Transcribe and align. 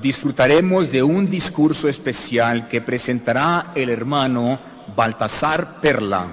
disfrutaremos 0.00 0.90
de 0.92 1.02
un 1.02 1.28
discurso 1.28 1.88
especial 1.88 2.68
que 2.68 2.80
presentará 2.80 3.72
el 3.74 3.90
hermano 3.90 4.58
Baltasar 4.96 5.80
Perla, 5.80 6.28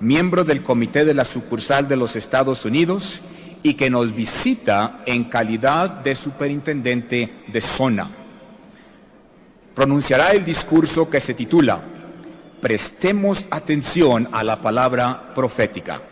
miembro 0.00 0.44
del 0.44 0.62
Comité 0.62 1.04
de 1.04 1.14
la 1.14 1.24
Sucursal 1.24 1.88
de 1.88 1.96
los 1.96 2.16
Estados 2.16 2.64
Unidos 2.64 3.20
y 3.62 3.74
que 3.74 3.90
nos 3.90 4.14
visita 4.14 5.02
en 5.06 5.24
calidad 5.24 5.90
de 5.90 6.14
superintendente 6.14 7.44
de 7.48 7.60
zona. 7.60 8.08
Pronunciará 9.74 10.30
el 10.30 10.44
discurso 10.44 11.08
que 11.08 11.20
se 11.20 11.34
titula 11.34 11.80
Prestemos 12.60 13.46
atención 13.50 14.28
a 14.32 14.42
la 14.42 14.60
palabra 14.60 15.32
profética. 15.32 16.02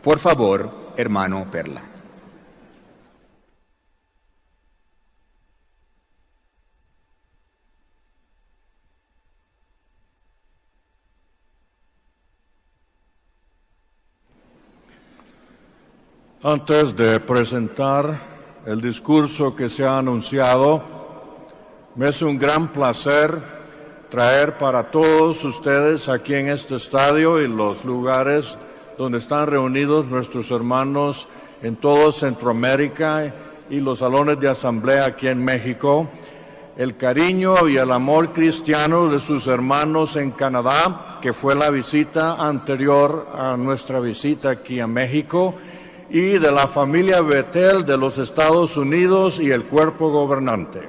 Por 0.00 0.20
favor, 0.20 0.92
hermano 0.96 1.48
Perla. 1.50 1.89
Antes 16.42 16.96
de 16.96 17.20
presentar 17.20 18.18
el 18.64 18.80
discurso 18.80 19.54
que 19.54 19.68
se 19.68 19.84
ha 19.84 19.98
anunciado, 19.98 20.82
me 21.96 22.08
es 22.08 22.22
un 22.22 22.38
gran 22.38 22.72
placer 22.72 23.38
traer 24.08 24.56
para 24.56 24.90
todos 24.90 25.44
ustedes 25.44 26.08
aquí 26.08 26.32
en 26.32 26.48
este 26.48 26.76
estadio 26.76 27.42
y 27.42 27.46
los 27.46 27.84
lugares 27.84 28.56
donde 28.96 29.18
están 29.18 29.48
reunidos 29.48 30.06
nuestros 30.06 30.50
hermanos 30.50 31.28
en 31.60 31.76
todo 31.76 32.10
Centroamérica 32.10 33.34
y 33.68 33.80
los 33.80 33.98
salones 33.98 34.40
de 34.40 34.48
asamblea 34.48 35.04
aquí 35.04 35.28
en 35.28 35.44
México, 35.44 36.08
el 36.78 36.96
cariño 36.96 37.68
y 37.68 37.76
el 37.76 37.92
amor 37.92 38.32
cristiano 38.32 39.10
de 39.10 39.20
sus 39.20 39.46
hermanos 39.46 40.16
en 40.16 40.30
Canadá, 40.30 41.18
que 41.20 41.34
fue 41.34 41.54
la 41.54 41.68
visita 41.68 42.36
anterior 42.36 43.28
a 43.34 43.58
nuestra 43.58 44.00
visita 44.00 44.48
aquí 44.48 44.80
a 44.80 44.86
México, 44.86 45.54
y 46.10 46.38
de 46.38 46.50
la 46.50 46.66
familia 46.66 47.20
Betel 47.20 47.84
de 47.84 47.96
los 47.96 48.18
Estados 48.18 48.76
Unidos 48.76 49.38
y 49.38 49.50
el 49.50 49.64
cuerpo 49.64 50.10
gobernante. 50.10 50.88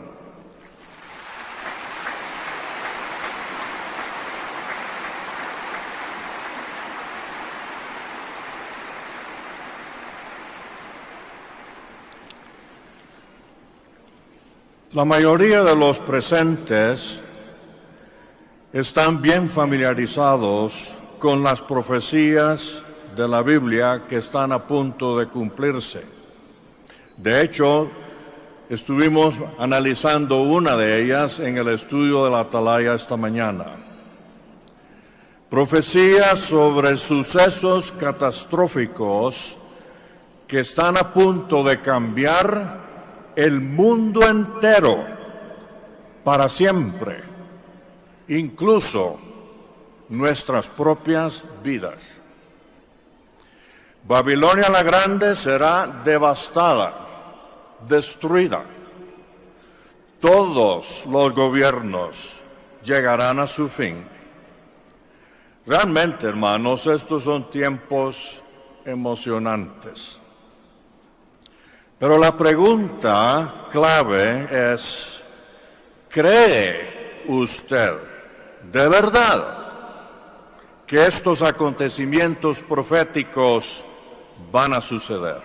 La 14.93 15.05
mayoría 15.05 15.63
de 15.63 15.75
los 15.75 15.99
presentes 15.99 17.21
están 18.73 19.21
bien 19.21 19.47
familiarizados 19.47 20.95
con 21.19 21.43
las 21.43 21.61
profecías 21.61 22.83
de 23.15 23.27
la 23.27 23.41
Biblia 23.41 24.03
que 24.07 24.17
están 24.17 24.51
a 24.51 24.65
punto 24.65 25.17
de 25.17 25.27
cumplirse. 25.27 26.03
De 27.17 27.41
hecho, 27.41 27.89
estuvimos 28.69 29.35
analizando 29.59 30.43
una 30.43 30.75
de 30.75 31.03
ellas 31.03 31.39
en 31.39 31.57
el 31.57 31.67
estudio 31.67 32.23
de 32.23 32.31
la 32.31 32.41
atalaya 32.41 32.93
esta 32.93 33.17
mañana. 33.17 33.65
Profecías 35.49 36.39
sobre 36.39 36.95
sucesos 36.95 37.91
catastróficos 37.91 39.57
que 40.47 40.61
están 40.61 40.97
a 40.97 41.11
punto 41.11 41.63
de 41.63 41.81
cambiar 41.81 42.79
el 43.35 43.59
mundo 43.59 44.25
entero 44.25 45.03
para 46.23 46.47
siempre, 46.47 47.21
incluso 48.29 49.19
nuestras 50.07 50.69
propias 50.69 51.43
vidas. 51.61 52.20
Babilonia 54.03 54.69
la 54.69 54.83
Grande 54.83 55.35
será 55.35 56.01
devastada, 56.03 56.93
destruida. 57.87 58.63
Todos 60.19 61.05
los 61.05 61.33
gobiernos 61.33 62.41
llegarán 62.83 63.39
a 63.39 63.47
su 63.47 63.67
fin. 63.67 64.05
Realmente, 65.65 66.27
hermanos, 66.27 66.87
estos 66.87 67.23
son 67.23 67.49
tiempos 67.49 68.41
emocionantes. 68.85 70.19
Pero 71.99 72.17
la 72.17 72.35
pregunta 72.35 73.53
clave 73.69 74.73
es, 74.73 75.21
¿cree 76.09 77.23
usted 77.27 78.11
de 78.71 78.87
verdad 78.87 79.57
que 80.85 81.05
estos 81.05 81.41
acontecimientos 81.41 82.61
proféticos 82.61 83.85
van 84.51 84.73
a 84.73 84.81
suceder. 84.81 85.41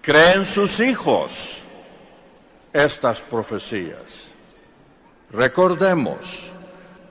Creen 0.00 0.44
sus 0.44 0.80
hijos 0.80 1.64
estas 2.72 3.20
profecías. 3.20 4.32
Recordemos, 5.30 6.50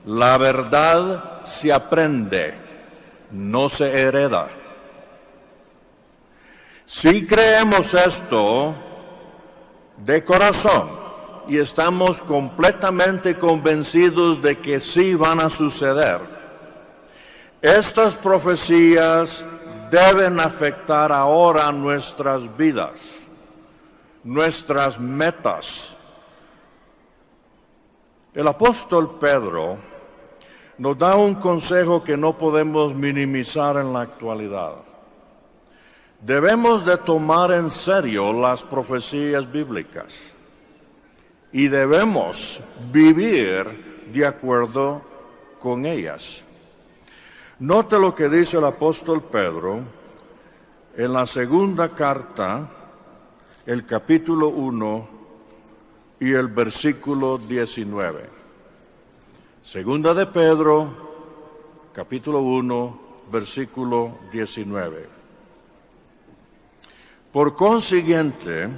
la 0.04 0.36
verdad 0.36 1.44
se 1.44 1.72
aprende, 1.72 2.54
no 3.30 3.68
se 3.68 3.88
hereda. 4.00 4.48
Si 6.86 7.26
creemos 7.26 7.94
esto 7.94 8.74
de 9.96 10.22
corazón 10.22 10.90
y 11.48 11.58
estamos 11.58 12.20
completamente 12.20 13.38
convencidos 13.38 14.42
de 14.42 14.58
que 14.58 14.78
sí 14.80 15.14
van 15.14 15.40
a 15.40 15.48
suceder, 15.48 16.20
estas 17.62 18.16
profecías 18.16 19.44
deben 19.92 20.40
afectar 20.40 21.12
ahora 21.12 21.70
nuestras 21.70 22.56
vidas, 22.56 23.26
nuestras 24.24 24.98
metas. 24.98 25.94
El 28.32 28.48
apóstol 28.48 29.18
Pedro 29.20 29.76
nos 30.78 30.96
da 30.96 31.14
un 31.14 31.34
consejo 31.34 32.02
que 32.02 32.16
no 32.16 32.38
podemos 32.38 32.94
minimizar 32.94 33.76
en 33.76 33.92
la 33.92 34.00
actualidad. 34.00 34.76
Debemos 36.22 36.86
de 36.86 36.96
tomar 36.96 37.52
en 37.52 37.70
serio 37.70 38.32
las 38.32 38.62
profecías 38.62 39.50
bíblicas 39.52 40.32
y 41.52 41.68
debemos 41.68 42.60
vivir 42.90 44.08
de 44.10 44.24
acuerdo 44.24 45.02
con 45.58 45.84
ellas. 45.84 46.44
Note 47.58 47.98
lo 47.98 48.14
que 48.14 48.28
dice 48.28 48.56
el 48.56 48.64
apóstol 48.64 49.22
Pedro 49.22 49.82
en 50.96 51.12
la 51.12 51.26
segunda 51.26 51.90
carta, 51.90 52.68
el 53.66 53.86
capítulo 53.86 54.48
1 54.48 55.08
y 56.20 56.32
el 56.32 56.48
versículo 56.48 57.38
19. 57.38 58.30
Segunda 59.62 60.14
de 60.14 60.26
Pedro, 60.26 61.90
capítulo 61.92 62.40
1, 62.40 63.00
versículo 63.30 64.18
19. 64.32 65.08
Por 67.30 67.54
consiguiente, 67.54 68.68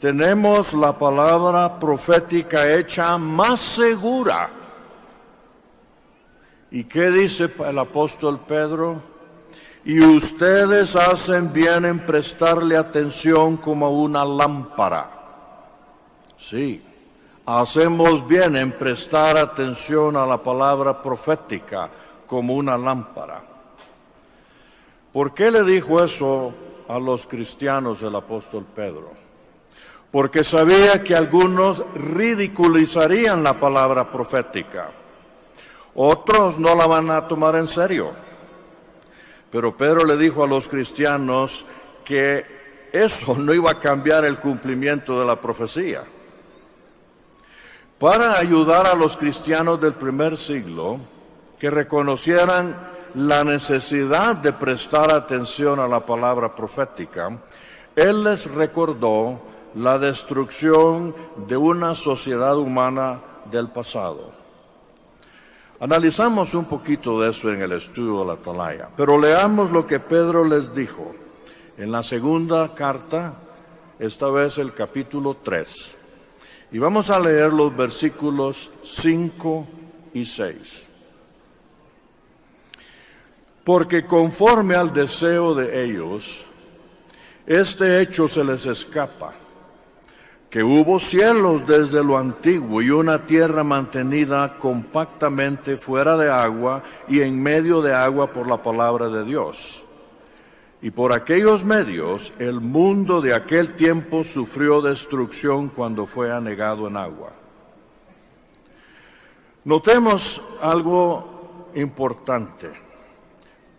tenemos 0.00 0.74
la 0.74 0.98
palabra 0.98 1.78
profética 1.78 2.70
hecha 2.70 3.16
más 3.16 3.60
segura 3.60 4.57
¿Y 6.70 6.84
qué 6.84 7.10
dice 7.10 7.50
el 7.66 7.78
apóstol 7.78 8.40
Pedro? 8.46 9.00
Y 9.84 10.00
ustedes 10.00 10.96
hacen 10.96 11.50
bien 11.52 11.86
en 11.86 12.04
prestarle 12.04 12.76
atención 12.76 13.56
como 13.56 13.90
una 13.90 14.24
lámpara. 14.24 15.10
Sí, 16.36 16.82
hacemos 17.46 18.26
bien 18.26 18.56
en 18.56 18.72
prestar 18.72 19.38
atención 19.38 20.16
a 20.16 20.26
la 20.26 20.42
palabra 20.42 21.00
profética 21.00 21.88
como 22.26 22.54
una 22.54 22.76
lámpara. 22.76 23.42
¿Por 25.10 25.32
qué 25.32 25.50
le 25.50 25.64
dijo 25.64 26.04
eso 26.04 26.52
a 26.86 26.98
los 26.98 27.26
cristianos 27.26 28.02
el 28.02 28.14
apóstol 28.14 28.66
Pedro? 28.74 29.12
Porque 30.10 30.44
sabía 30.44 31.02
que 31.02 31.16
algunos 31.16 31.82
ridiculizarían 31.94 33.42
la 33.42 33.58
palabra 33.58 34.12
profética 34.12 34.90
otros 36.00 36.60
no 36.60 36.76
la 36.76 36.86
van 36.86 37.10
a 37.10 37.26
tomar 37.26 37.56
en 37.56 37.66
serio. 37.66 38.12
Pero 39.50 39.76
Pedro 39.76 40.04
le 40.04 40.16
dijo 40.16 40.44
a 40.44 40.46
los 40.46 40.68
cristianos 40.68 41.66
que 42.04 42.46
eso 42.92 43.34
no 43.36 43.52
iba 43.52 43.72
a 43.72 43.80
cambiar 43.80 44.24
el 44.24 44.36
cumplimiento 44.38 45.18
de 45.18 45.26
la 45.26 45.40
profecía. 45.40 46.04
Para 47.98 48.38
ayudar 48.38 48.86
a 48.86 48.94
los 48.94 49.16
cristianos 49.16 49.80
del 49.80 49.94
primer 49.94 50.36
siglo 50.36 51.00
que 51.58 51.68
reconocieran 51.68 52.76
la 53.14 53.42
necesidad 53.42 54.36
de 54.36 54.52
prestar 54.52 55.10
atención 55.10 55.80
a 55.80 55.88
la 55.88 56.06
palabra 56.06 56.54
profética, 56.54 57.36
él 57.96 58.22
les 58.22 58.48
recordó 58.48 59.40
la 59.74 59.98
destrucción 59.98 61.12
de 61.48 61.56
una 61.56 61.96
sociedad 61.96 62.56
humana 62.56 63.20
del 63.50 63.68
pasado. 63.70 64.37
Analizamos 65.80 66.54
un 66.54 66.64
poquito 66.64 67.20
de 67.20 67.30
eso 67.30 67.52
en 67.52 67.62
el 67.62 67.70
estudio 67.70 68.20
de 68.20 68.26
la 68.26 68.32
Atalaya, 68.32 68.88
pero 68.96 69.20
leamos 69.20 69.70
lo 69.70 69.86
que 69.86 70.00
Pedro 70.00 70.44
les 70.44 70.74
dijo 70.74 71.14
en 71.76 71.92
la 71.92 72.02
segunda 72.02 72.74
carta, 72.74 73.34
esta 74.00 74.28
vez 74.28 74.58
el 74.58 74.74
capítulo 74.74 75.36
3. 75.42 75.96
Y 76.72 76.78
vamos 76.78 77.10
a 77.10 77.20
leer 77.20 77.52
los 77.52 77.74
versículos 77.76 78.72
5 78.82 79.66
y 80.14 80.24
6. 80.24 80.88
Porque 83.62 84.04
conforme 84.04 84.74
al 84.74 84.92
deseo 84.92 85.54
de 85.54 85.84
ellos, 85.84 86.44
este 87.46 88.00
hecho 88.00 88.26
se 88.26 88.42
les 88.42 88.66
escapa 88.66 89.32
que 90.50 90.62
hubo 90.64 90.98
cielos 90.98 91.66
desde 91.66 92.02
lo 92.02 92.16
antiguo 92.16 92.80
y 92.80 92.90
una 92.90 93.26
tierra 93.26 93.62
mantenida 93.62 94.56
compactamente 94.56 95.76
fuera 95.76 96.16
de 96.16 96.30
agua 96.30 96.82
y 97.06 97.20
en 97.20 97.40
medio 97.42 97.82
de 97.82 97.94
agua 97.94 98.32
por 98.32 98.46
la 98.48 98.62
palabra 98.62 99.08
de 99.08 99.24
Dios. 99.24 99.84
Y 100.80 100.90
por 100.90 101.12
aquellos 101.12 101.64
medios 101.64 102.32
el 102.38 102.60
mundo 102.60 103.20
de 103.20 103.34
aquel 103.34 103.74
tiempo 103.76 104.24
sufrió 104.24 104.80
destrucción 104.80 105.68
cuando 105.68 106.06
fue 106.06 106.32
anegado 106.32 106.88
en 106.88 106.96
agua. 106.96 107.32
Notemos 109.64 110.40
algo 110.62 111.70
importante. 111.74 112.70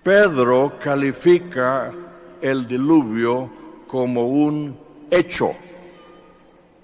Pedro 0.04 0.74
califica 0.80 1.92
el 2.42 2.68
diluvio 2.68 3.50
como 3.88 4.28
un 4.28 4.78
hecho 5.10 5.52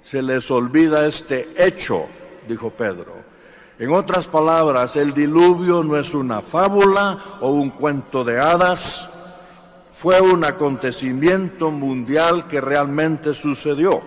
se 0.05 0.21
les 0.21 0.51
olvida 0.51 1.07
este 1.07 1.49
hecho, 1.57 2.05
dijo 2.47 2.69
Pedro. 2.69 3.15
En 3.79 3.91
otras 3.91 4.27
palabras, 4.27 4.95
el 4.97 5.15
diluvio 5.15 5.83
no 5.83 5.97
es 5.97 6.13
una 6.13 6.43
fábula 6.43 7.39
o 7.41 7.49
un 7.49 7.71
cuento 7.71 8.23
de 8.23 8.39
hadas, 8.39 9.09
fue 9.89 10.21
un 10.21 10.43
acontecimiento 10.43 11.71
mundial 11.71 12.47
que 12.47 12.61
realmente 12.61 13.33
sucedió. 13.33 14.03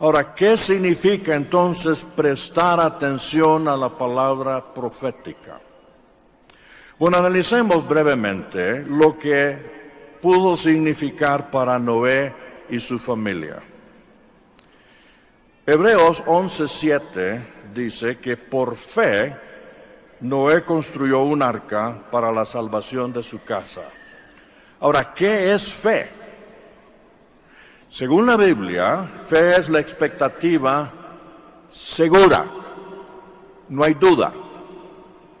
Ahora, 0.00 0.34
¿qué 0.34 0.56
significa 0.56 1.36
entonces 1.36 2.04
prestar 2.16 2.80
atención 2.80 3.68
a 3.68 3.76
la 3.76 3.96
palabra 3.96 4.74
profética? 4.74 5.60
Bueno, 6.98 7.18
analicemos 7.18 7.86
brevemente 7.86 8.84
lo 8.84 9.16
que 9.16 10.16
pudo 10.20 10.56
significar 10.56 11.48
para 11.48 11.78
Noé 11.78 12.34
y 12.68 12.80
su 12.80 12.98
familia. 12.98 13.62
Hebreos 15.70 16.22
11:7 16.24 17.42
dice 17.74 18.16
que 18.16 18.38
por 18.38 18.74
fe 18.74 19.36
Noé 20.20 20.64
construyó 20.64 21.20
un 21.20 21.42
arca 21.42 22.04
para 22.10 22.32
la 22.32 22.46
salvación 22.46 23.12
de 23.12 23.22
su 23.22 23.44
casa. 23.44 23.82
Ahora, 24.80 25.12
¿qué 25.12 25.52
es 25.52 25.70
fe? 25.70 26.08
Según 27.86 28.24
la 28.24 28.38
Biblia, 28.38 29.06
fe 29.26 29.58
es 29.58 29.68
la 29.68 29.78
expectativa 29.80 30.90
segura, 31.70 32.46
no 33.68 33.84
hay 33.84 33.92
duda, 33.92 34.32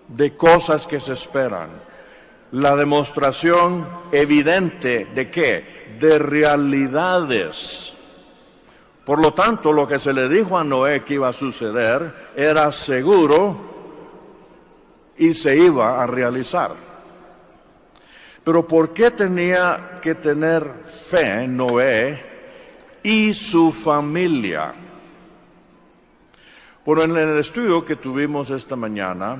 de 0.08 0.36
cosas 0.36 0.86
que 0.86 1.00
se 1.00 1.14
esperan. 1.14 1.70
La 2.52 2.76
demostración 2.76 3.88
evidente 4.12 5.06
de 5.06 5.30
qué? 5.30 5.78
de 5.98 6.18
realidades. 6.18 7.94
Por 9.08 9.20
lo 9.20 9.32
tanto, 9.32 9.72
lo 9.72 9.88
que 9.88 9.98
se 9.98 10.12
le 10.12 10.28
dijo 10.28 10.58
a 10.58 10.62
Noé 10.62 11.02
que 11.02 11.14
iba 11.14 11.28
a 11.30 11.32
suceder 11.32 12.32
era 12.36 12.70
seguro 12.70 13.56
y 15.16 15.32
se 15.32 15.56
iba 15.56 16.02
a 16.02 16.06
realizar. 16.06 16.74
Pero 18.44 18.68
¿por 18.68 18.92
qué 18.92 19.10
tenía 19.10 19.98
que 20.02 20.14
tener 20.16 20.82
fe 20.84 21.48
Noé 21.48 22.22
y 23.02 23.32
su 23.32 23.72
familia? 23.72 24.74
Bueno, 26.84 27.04
en 27.04 27.16
el 27.16 27.38
estudio 27.38 27.82
que 27.82 27.96
tuvimos 27.96 28.50
esta 28.50 28.76
mañana, 28.76 29.38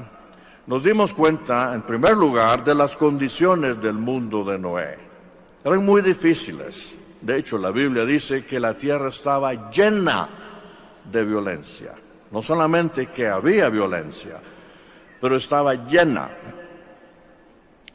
nos 0.66 0.82
dimos 0.82 1.12
cuenta, 1.12 1.74
en 1.74 1.82
primer 1.82 2.16
lugar, 2.16 2.64
de 2.64 2.74
las 2.74 2.96
condiciones 2.96 3.78
del 3.78 3.98
mundo 3.98 4.44
de 4.44 4.58
Noé 4.58 4.98
eran 5.62 5.84
muy 5.84 6.00
difíciles. 6.00 6.97
De 7.20 7.36
hecho, 7.36 7.58
la 7.58 7.70
Biblia 7.70 8.04
dice 8.04 8.46
que 8.46 8.60
la 8.60 8.76
tierra 8.76 9.08
estaba 9.08 9.70
llena 9.70 10.28
de 11.10 11.24
violencia. 11.24 11.94
No 12.30 12.42
solamente 12.42 13.06
que 13.08 13.26
había 13.26 13.68
violencia, 13.68 14.40
pero 15.20 15.36
estaba 15.36 15.74
llena. 15.74 16.28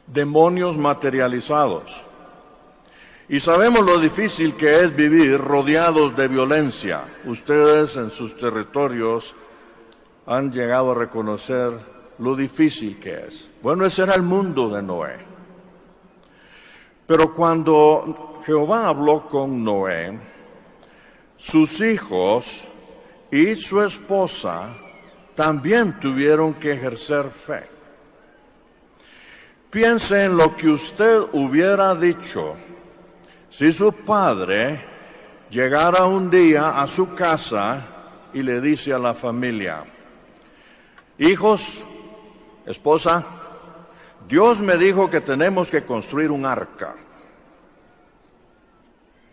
Demonios 0.06 0.76
materializados. 0.76 2.04
Y 3.28 3.40
sabemos 3.40 3.86
lo 3.86 3.98
difícil 3.98 4.54
que 4.54 4.80
es 4.80 4.94
vivir 4.94 5.38
rodeados 5.40 6.14
de 6.14 6.28
violencia. 6.28 7.04
Ustedes 7.24 7.96
en 7.96 8.10
sus 8.10 8.36
territorios 8.36 9.34
han 10.26 10.52
llegado 10.52 10.92
a 10.92 10.94
reconocer 10.94 11.72
lo 12.18 12.36
difícil 12.36 12.98
que 12.98 13.26
es. 13.26 13.50
Bueno, 13.62 13.86
ese 13.86 14.02
era 14.02 14.14
el 14.14 14.22
mundo 14.22 14.68
de 14.68 14.82
Noé. 14.82 15.16
Pero 17.06 17.32
cuando 17.32 18.33
Jehová 18.44 18.88
habló 18.88 19.26
con 19.26 19.64
Noé, 19.64 20.18
sus 21.38 21.80
hijos 21.80 22.64
y 23.30 23.54
su 23.54 23.80
esposa 23.80 24.68
también 25.34 25.98
tuvieron 25.98 26.54
que 26.54 26.72
ejercer 26.72 27.30
fe. 27.30 27.68
Piense 29.70 30.26
en 30.26 30.36
lo 30.36 30.54
que 30.56 30.68
usted 30.68 31.20
hubiera 31.32 31.94
dicho 31.94 32.54
si 33.48 33.72
su 33.72 33.92
padre 33.92 34.84
llegara 35.50 36.04
un 36.04 36.28
día 36.28 36.80
a 36.80 36.86
su 36.86 37.14
casa 37.14 37.82
y 38.34 38.42
le 38.42 38.60
dice 38.60 38.92
a 38.92 38.98
la 38.98 39.14
familia, 39.14 39.84
hijos, 41.18 41.84
esposa, 42.66 43.24
Dios 44.28 44.60
me 44.60 44.76
dijo 44.76 45.08
que 45.08 45.20
tenemos 45.20 45.70
que 45.70 45.84
construir 45.84 46.30
un 46.30 46.44
arca. 46.44 46.96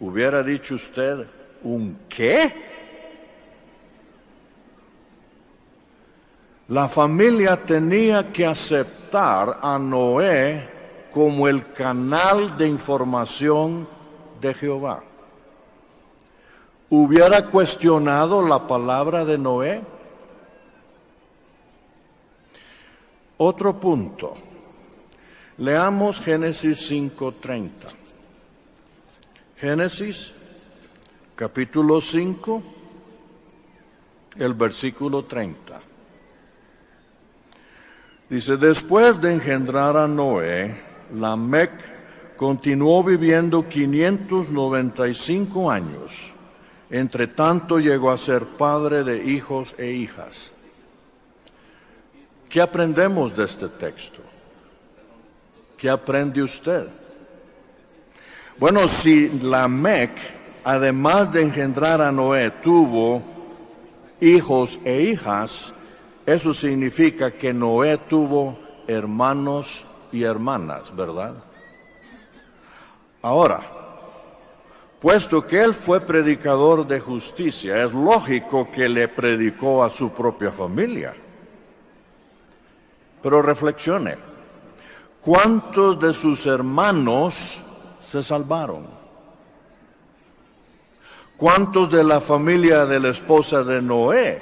Hubiera 0.01 0.42
dicho 0.42 0.74
usted, 0.74 1.27
¿un 1.62 2.00
qué? 2.09 2.51
La 6.69 6.87
familia 6.87 7.56
tenía 7.64 8.33
que 8.33 8.44
aceptar 8.44 9.59
a 9.61 9.78
Noé 9.78 10.68
como 11.11 11.47
el 11.47 11.71
canal 11.71 12.57
de 12.57 12.68
información 12.68 13.87
de 14.42 14.54
Jehová. 14.56 15.04
¿Hubiera 16.90 17.47
cuestionado 17.47 18.42
la 18.42 18.66
palabra 18.66 19.23
de 19.23 19.37
Noé? 19.37 19.83
Otro 23.37 23.80
punto. 23.80 24.33
Leamos 25.57 26.19
Génesis 26.19 26.90
5:30. 26.90 28.00
Génesis 29.61 30.33
capítulo 31.35 32.01
5, 32.01 32.63
el 34.37 34.56
versículo 34.56 35.25
30. 35.25 35.80
Dice, 38.27 38.57
después 38.57 39.21
de 39.21 39.33
engendrar 39.33 39.95
a 39.97 40.07
Noé, 40.07 40.81
Lamec 41.13 42.35
continuó 42.35 43.03
viviendo 43.03 43.69
595 43.69 45.69
años. 45.69 46.33
Entre 46.89 47.27
tanto 47.27 47.77
llegó 47.77 48.09
a 48.09 48.18
ser 48.18 48.47
padre 48.47 49.03
de 49.03 49.25
hijos 49.25 49.75
e 49.77 49.91
hijas. 49.91 50.51
¿Qué 52.49 52.59
aprendemos 52.59 53.35
de 53.35 53.44
este 53.44 53.68
texto? 53.68 54.23
¿Qué 55.77 55.87
aprende 55.87 56.41
usted? 56.41 56.87
Bueno, 58.61 58.87
si 58.87 59.27
Lamec, 59.39 60.11
además 60.63 61.33
de 61.33 61.41
engendrar 61.41 61.99
a 61.99 62.11
Noé, 62.11 62.51
tuvo 62.61 63.23
hijos 64.19 64.77
e 64.85 65.01
hijas, 65.01 65.73
eso 66.27 66.53
significa 66.53 67.31
que 67.31 67.56
Noé 67.56 67.97
tuvo 67.97 68.59
hermanos 68.85 69.87
y 70.11 70.21
hermanas, 70.21 70.95
¿verdad? 70.95 71.44
Ahora, 73.23 73.61
puesto 74.99 75.47
que 75.47 75.63
él 75.63 75.73
fue 75.73 75.99
predicador 75.99 76.85
de 76.85 76.99
justicia, 76.99 77.83
es 77.83 77.91
lógico 77.91 78.69
que 78.69 78.87
le 78.87 79.07
predicó 79.07 79.83
a 79.83 79.89
su 79.89 80.11
propia 80.11 80.51
familia. 80.51 81.15
Pero 83.23 83.41
reflexione. 83.41 84.18
¿Cuántos 85.19 85.99
de 85.99 86.13
sus 86.13 86.45
hermanos 86.45 87.63
se 88.11 88.21
salvaron? 88.21 88.85
¿Cuántos 91.37 91.89
de 91.89 92.03
la 92.03 92.19
familia 92.19 92.85
de 92.85 92.99
la 92.99 93.09
esposa 93.09 93.63
de 93.63 93.81
Noé 93.81 94.41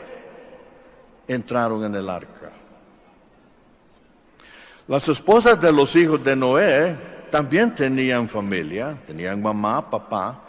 entraron 1.27 1.83
en 1.83 1.93
el 1.93 2.09
arca? 2.09 2.49
Las 4.87 5.07
esposas 5.07 5.61
de 5.61 5.71
los 5.71 5.95
hijos 5.95 6.23
de 6.23 6.35
Noé 6.35 6.97
también 7.29 7.75
tenían 7.75 8.27
familia, 8.27 8.97
tenían 9.05 9.39
mamá, 9.39 9.87
papá. 9.87 10.41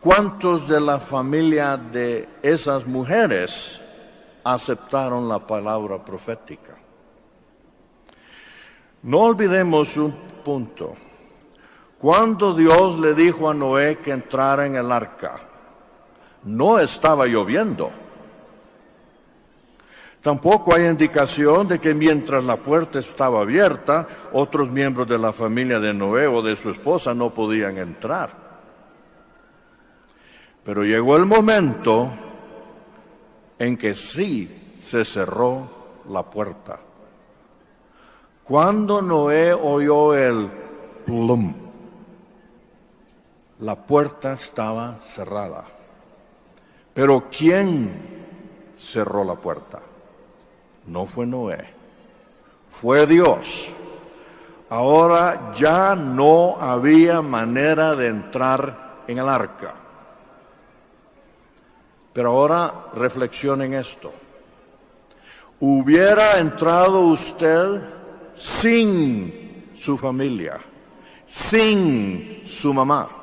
¿Cuántos 0.00 0.66
de 0.66 0.80
la 0.80 0.98
familia 0.98 1.76
de 1.76 2.26
esas 2.40 2.86
mujeres 2.86 3.78
aceptaron 4.42 5.28
la 5.28 5.46
palabra 5.46 6.02
profética? 6.02 6.78
No 9.02 9.18
olvidemos 9.18 9.98
un 9.98 10.12
punto. 10.42 10.94
Cuando 11.98 12.54
Dios 12.54 12.98
le 12.98 13.14
dijo 13.14 13.50
a 13.50 13.54
Noé 13.54 13.98
que 13.98 14.12
entrara 14.12 14.66
en 14.66 14.76
el 14.76 14.92
arca, 14.92 15.40
no 16.44 16.78
estaba 16.78 17.26
lloviendo. 17.26 17.90
Tampoco 20.20 20.74
hay 20.74 20.86
indicación 20.86 21.66
de 21.66 21.78
que 21.80 21.94
mientras 21.94 22.44
la 22.44 22.56
puerta 22.56 22.98
estaba 22.98 23.40
abierta, 23.40 24.06
otros 24.32 24.70
miembros 24.70 25.08
de 25.08 25.18
la 25.18 25.32
familia 25.32 25.80
de 25.80 25.94
Noé 25.94 26.26
o 26.26 26.42
de 26.42 26.54
su 26.54 26.70
esposa 26.70 27.14
no 27.14 27.34
podían 27.34 27.78
entrar. 27.78 28.30
Pero 30.62 30.84
llegó 30.84 31.16
el 31.16 31.24
momento 31.24 32.10
en 33.58 33.76
que 33.76 33.94
sí 33.94 34.74
se 34.78 35.04
cerró 35.04 36.02
la 36.08 36.22
puerta. 36.22 36.78
Cuando 38.44 39.02
Noé 39.02 39.52
oyó 39.52 40.14
el 40.14 40.48
plum, 41.04 41.67
la 43.60 43.74
puerta 43.74 44.32
estaba 44.32 44.98
cerrada. 45.00 45.64
Pero 46.94 47.28
¿quién 47.30 48.74
cerró 48.76 49.24
la 49.24 49.34
puerta? 49.34 49.80
No 50.86 51.06
fue 51.06 51.26
Noé, 51.26 51.64
fue 52.68 53.06
Dios. 53.06 53.70
Ahora 54.70 55.52
ya 55.54 55.94
no 55.94 56.56
había 56.60 57.22
manera 57.22 57.94
de 57.96 58.08
entrar 58.08 59.02
en 59.06 59.18
el 59.18 59.28
arca. 59.28 59.74
Pero 62.12 62.30
ahora 62.30 62.86
reflexionen 62.94 63.74
esto. 63.74 64.12
¿Hubiera 65.60 66.38
entrado 66.38 67.00
usted 67.00 67.80
sin 68.34 69.72
su 69.76 69.96
familia, 69.96 70.58
sin 71.26 72.42
su 72.46 72.72
mamá, 72.74 73.17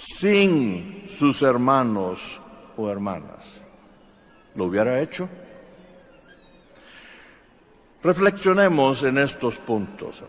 sin 0.00 1.04
sus 1.06 1.42
hermanos 1.42 2.40
o 2.76 2.88
hermanas? 2.88 3.60
¿Lo 4.54 4.64
hubiera 4.64 5.00
hecho? 5.00 5.28
Reflexionemos 8.02 9.02
en 9.02 9.18
estos 9.18 9.58
puntos. 9.58 10.24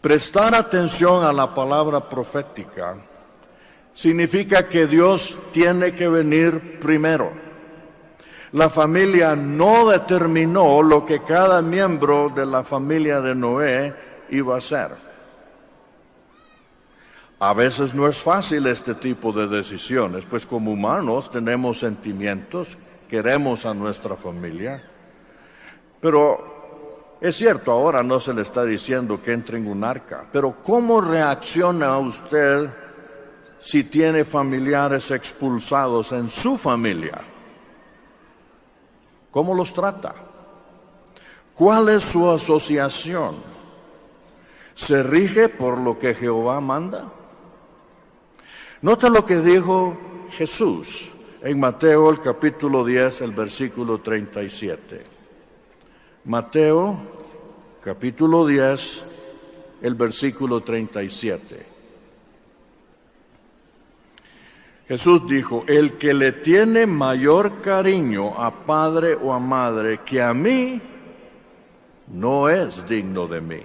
Prestar 0.00 0.54
atención 0.54 1.24
a 1.24 1.32
la 1.32 1.52
palabra 1.52 2.08
profética 2.08 2.96
significa 3.92 4.68
que 4.68 4.86
Dios 4.86 5.36
tiene 5.50 5.92
que 5.96 6.06
venir 6.06 6.78
primero. 6.78 7.32
La 8.52 8.70
familia 8.70 9.34
no 9.34 9.88
determinó 9.88 10.82
lo 10.82 11.04
que 11.04 11.24
cada 11.24 11.60
miembro 11.62 12.28
de 12.28 12.46
la 12.46 12.62
familia 12.62 13.20
de 13.20 13.34
Noé 13.34 13.94
iba 14.30 14.54
a 14.54 14.58
hacer. 14.58 15.07
A 17.40 17.52
veces 17.52 17.94
no 17.94 18.08
es 18.08 18.20
fácil 18.20 18.66
este 18.66 18.94
tipo 18.94 19.32
de 19.32 19.46
decisiones, 19.46 20.24
pues 20.24 20.44
como 20.44 20.72
humanos 20.72 21.30
tenemos 21.30 21.78
sentimientos, 21.78 22.76
queremos 23.08 23.64
a 23.64 23.74
nuestra 23.74 24.16
familia 24.16 24.82
pero 26.00 27.16
es 27.20 27.36
cierto, 27.36 27.72
ahora 27.72 28.02
no 28.02 28.20
se 28.20 28.32
le 28.32 28.42
está 28.42 28.64
diciendo 28.64 29.20
que 29.22 29.32
entre 29.32 29.58
en 29.58 29.66
un 29.66 29.82
arca, 29.82 30.26
pero 30.32 30.56
¿cómo 30.62 31.00
reacciona 31.00 31.98
usted 31.98 32.70
si 33.58 33.84
tiene 33.84 34.24
familiares 34.24 35.10
expulsados 35.10 36.12
en 36.12 36.28
su 36.28 36.56
familia? 36.56 37.20
¿Cómo 39.30 39.54
los 39.54 39.74
trata? 39.74 40.14
¿Cuál 41.54 41.88
es 41.88 42.04
su 42.04 42.30
asociación? 42.30 43.36
¿Se 44.74 45.02
rige 45.02 45.48
por 45.48 45.76
lo 45.76 45.98
que 45.98 46.14
Jehová 46.14 46.60
manda? 46.60 47.12
Nota 48.80 49.08
lo 49.08 49.24
que 49.26 49.40
dijo 49.40 49.98
Jesús 50.30 51.10
en 51.42 51.58
Mateo 51.58 52.10
el 52.10 52.20
capítulo 52.20 52.84
10, 52.84 53.22
el 53.22 53.32
versículo 53.32 53.98
37. 53.98 55.00
Mateo 56.24 56.96
capítulo 57.82 58.46
10, 58.46 59.04
el 59.82 59.94
versículo 59.96 60.60
37. 60.60 61.66
Jesús 64.86 65.26
dijo, 65.26 65.64
el 65.66 65.98
que 65.98 66.14
le 66.14 66.30
tiene 66.30 66.86
mayor 66.86 67.60
cariño 67.60 68.40
a 68.40 68.64
padre 68.64 69.14
o 69.14 69.32
a 69.32 69.40
madre 69.40 70.02
que 70.04 70.22
a 70.22 70.32
mí, 70.32 70.80
no 72.06 72.48
es 72.48 72.86
digno 72.86 73.26
de 73.26 73.40
mí. 73.40 73.62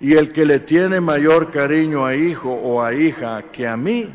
Y 0.00 0.14
el 0.14 0.32
que 0.32 0.44
le 0.44 0.60
tiene 0.60 1.00
mayor 1.00 1.50
cariño 1.50 2.04
a 2.04 2.14
hijo 2.14 2.50
o 2.50 2.82
a 2.82 2.94
hija 2.94 3.42
que 3.50 3.66
a 3.66 3.76
mí, 3.76 4.12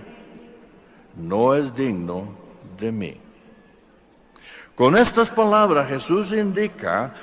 no 1.16 1.54
es 1.56 1.76
digno 1.76 2.28
de 2.80 2.92
mí. 2.92 3.18
Con 4.76 4.96
estas 4.96 5.30
palabras 5.30 5.90
Jesús 5.90 6.32
indica 6.32 7.14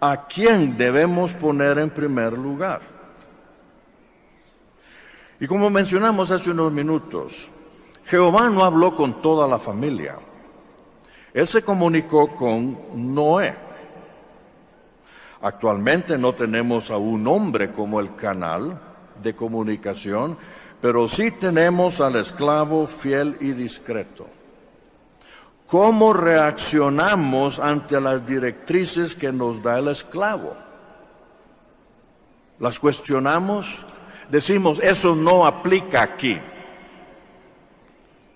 a 0.00 0.26
quién 0.26 0.76
debemos 0.76 1.32
poner 1.34 1.78
en 1.78 1.90
primer 1.90 2.32
lugar. 2.32 2.80
Y 5.40 5.46
como 5.46 5.70
mencionamos 5.70 6.30
hace 6.30 6.50
unos 6.50 6.72
minutos, 6.72 7.50
Jehová 8.04 8.48
no 8.50 8.64
habló 8.64 8.94
con 8.94 9.20
toda 9.20 9.48
la 9.48 9.58
familia. 9.58 10.18
Él 11.32 11.46
se 11.46 11.62
comunicó 11.62 12.34
con 12.34 13.14
Noé. 13.14 13.63
Actualmente 15.44 16.16
no 16.16 16.34
tenemos 16.34 16.90
a 16.90 16.96
un 16.96 17.28
hombre 17.28 17.70
como 17.70 18.00
el 18.00 18.14
canal 18.14 18.80
de 19.22 19.34
comunicación, 19.34 20.38
pero 20.80 21.06
sí 21.06 21.32
tenemos 21.32 22.00
al 22.00 22.16
esclavo 22.16 22.86
fiel 22.86 23.36
y 23.42 23.52
discreto. 23.52 24.26
¿Cómo 25.66 26.14
reaccionamos 26.14 27.60
ante 27.60 28.00
las 28.00 28.26
directrices 28.26 29.14
que 29.14 29.34
nos 29.34 29.62
da 29.62 29.80
el 29.80 29.88
esclavo? 29.88 30.56
¿Las 32.58 32.78
cuestionamos? 32.78 33.84
Decimos, 34.30 34.80
eso 34.82 35.14
no 35.14 35.44
aplica 35.44 36.02
aquí. 36.02 36.40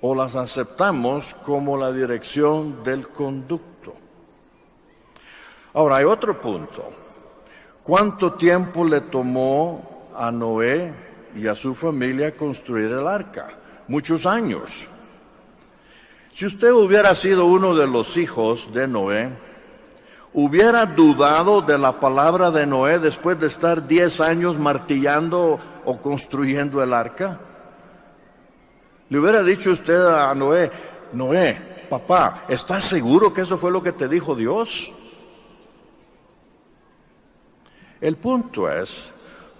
O 0.03 0.15
las 0.15 0.37
aceptamos 0.37 1.33
como 1.33 1.79
la 1.79 1.91
dirección 1.91 2.83
del 2.85 3.09
conducto. 3.09 3.78
Ahora, 5.75 5.97
hay 5.97 6.05
otro 6.05 6.41
punto. 6.41 6.91
¿Cuánto 7.83 8.35
tiempo 8.35 8.85
le 8.85 9.01
tomó 9.03 10.11
a 10.15 10.31
Noé 10.31 10.93
y 11.35 11.47
a 11.47 11.55
su 11.55 11.75
familia 11.75 12.37
construir 12.37 12.93
el 12.93 13.07
arca? 13.07 13.49
Muchos 13.87 14.27
años. 14.27 14.89
Si 16.35 16.47
usted 16.47 16.71
hubiera 16.71 17.15
sido 17.15 17.47
uno 17.47 17.75
de 17.75 17.87
los 17.87 18.17
hijos 18.17 18.73
de 18.73 18.87
Noé, 18.87 19.31
hubiera 20.35 20.87
dudado 20.87 21.63
de 21.63 21.79
la 21.79 21.99
palabra 21.99 22.51
de 22.51 22.67
Noé 22.67 22.99
después 22.99 23.41
de 23.41 23.47
estar 23.47 23.87
diez 23.87 24.21
años 24.21 24.59
martillando 24.59 25.59
o 25.85 25.99
construyendo 26.01 26.83
el 26.83 26.93
arca. 26.93 27.41
Le 29.09 29.19
hubiera 29.19 29.43
dicho 29.43 29.71
usted 29.71 29.99
a 29.99 30.35
Noé, 30.35 30.71
Noé, 31.13 31.87
papá, 31.89 32.45
¿estás 32.49 32.85
seguro 32.85 33.33
que 33.33 33.41
eso 33.41 33.57
fue 33.57 33.71
lo 33.71 33.83
que 33.83 33.93
te 33.93 34.07
dijo 34.07 34.35
Dios? 34.35 34.93
El 38.01 38.17
punto 38.17 38.71
es, 38.71 39.13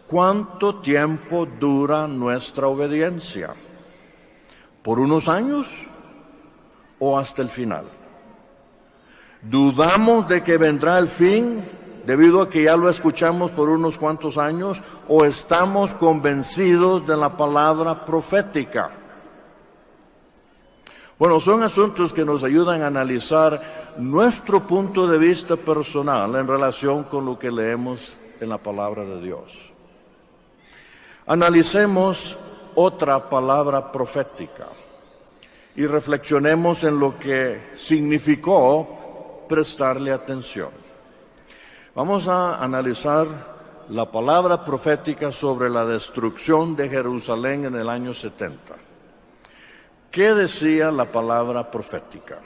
¿cuánto 0.07 0.77
tiempo 0.77 1.47
dura 1.47 2.07
nuestra 2.07 2.67
obediencia? 2.67 3.55
¿Por 4.83 5.01
unos 5.01 5.29
años? 5.29 5.67
o 6.99 7.19
hasta 7.19 7.43
el 7.43 7.49
final. 7.49 7.85
Dudamos 9.43 10.27
de 10.27 10.43
que 10.43 10.59
vendrá 10.59 10.99
el 10.99 11.09
fin 11.09 11.65
debido 12.05 12.43
a 12.43 12.49
que 12.49 12.65
ya 12.65 12.77
lo 12.77 12.89
escuchamos 12.89 13.51
por 13.51 13.69
unos 13.69 13.99
cuantos 13.99 14.39
años 14.39 14.83
o 15.07 15.25
estamos 15.25 15.95
convencidos 15.95 17.07
de 17.07 17.17
la 17.17 17.37
palabra 17.37 18.05
profética. 18.05 18.91
Bueno, 21.19 21.41
son 21.41 21.63
asuntos 21.63 22.13
que 22.13 22.25
nos 22.25 22.43
ayudan 22.45 22.83
a 22.83 22.87
analizar 22.87 23.95
nuestro 23.99 24.67
punto 24.67 25.07
de 25.07 25.19
vista 25.19 25.57
personal 25.57 26.35
en 26.37 26.47
relación 26.47 27.05
con 27.05 27.25
lo 27.25 27.39
que 27.39 27.51
leemos 27.51 28.17
en 28.41 28.49
la 28.49 28.59
palabra 28.59 29.05
de 29.05 29.21
Dios. 29.21 29.53
Analicemos 31.27 32.39
otra 32.75 33.29
palabra 33.29 33.93
profética 33.93 34.69
y 35.77 35.87
reflexionemos 35.87 36.85
en 36.85 36.99
lo 36.99 37.19
que 37.19 37.71
significó 37.75 39.45
prestarle 39.49 40.11
atención. 40.11 40.71
Vamos 41.95 42.29
a 42.29 42.63
analizar 42.63 43.27
la 43.91 44.11
palabra 44.11 44.65
profética 44.65 45.33
sobre 45.33 45.71
la 45.71 45.85
destrucción 45.85 46.77
de 46.77 46.89
Jerusalén 46.89 47.65
en 47.65 47.75
el 47.75 47.89
año 47.89 48.15
70. 48.15 48.77
¿Qué 50.11 50.35
decía 50.35 50.91
la 50.91 51.11
palabra 51.11 51.71
profética? 51.71 52.39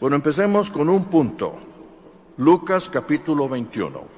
Bueno, 0.00 0.16
empecemos 0.16 0.70
con 0.70 0.88
un 0.88 1.04
punto. 1.04 1.54
Lucas 2.38 2.88
capítulo 2.88 3.48
21. 3.48 4.15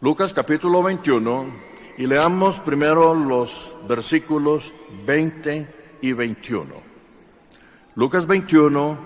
Lucas 0.00 0.32
capítulo 0.32 0.80
21 0.80 1.46
y 1.96 2.06
leamos 2.06 2.60
primero 2.60 3.16
los 3.16 3.74
versículos 3.88 4.72
20 5.04 5.98
y 6.02 6.12
21. 6.12 6.72
Lucas 7.96 8.24
21, 8.28 8.96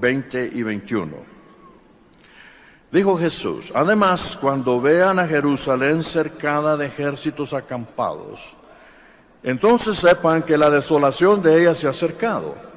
20 0.00 0.50
y 0.54 0.62
21. 0.62 1.12
Dijo 2.90 3.18
Jesús, 3.18 3.70
además, 3.74 4.38
cuando 4.40 4.80
vean 4.80 5.18
a 5.18 5.26
Jerusalén 5.26 6.02
cercada 6.02 6.78
de 6.78 6.86
ejércitos 6.86 7.52
acampados, 7.52 8.56
entonces 9.42 9.98
sepan 9.98 10.42
que 10.42 10.56
la 10.56 10.70
desolación 10.70 11.42
de 11.42 11.60
ella 11.60 11.74
se 11.74 11.86
ha 11.86 11.90
acercado. 11.90 12.73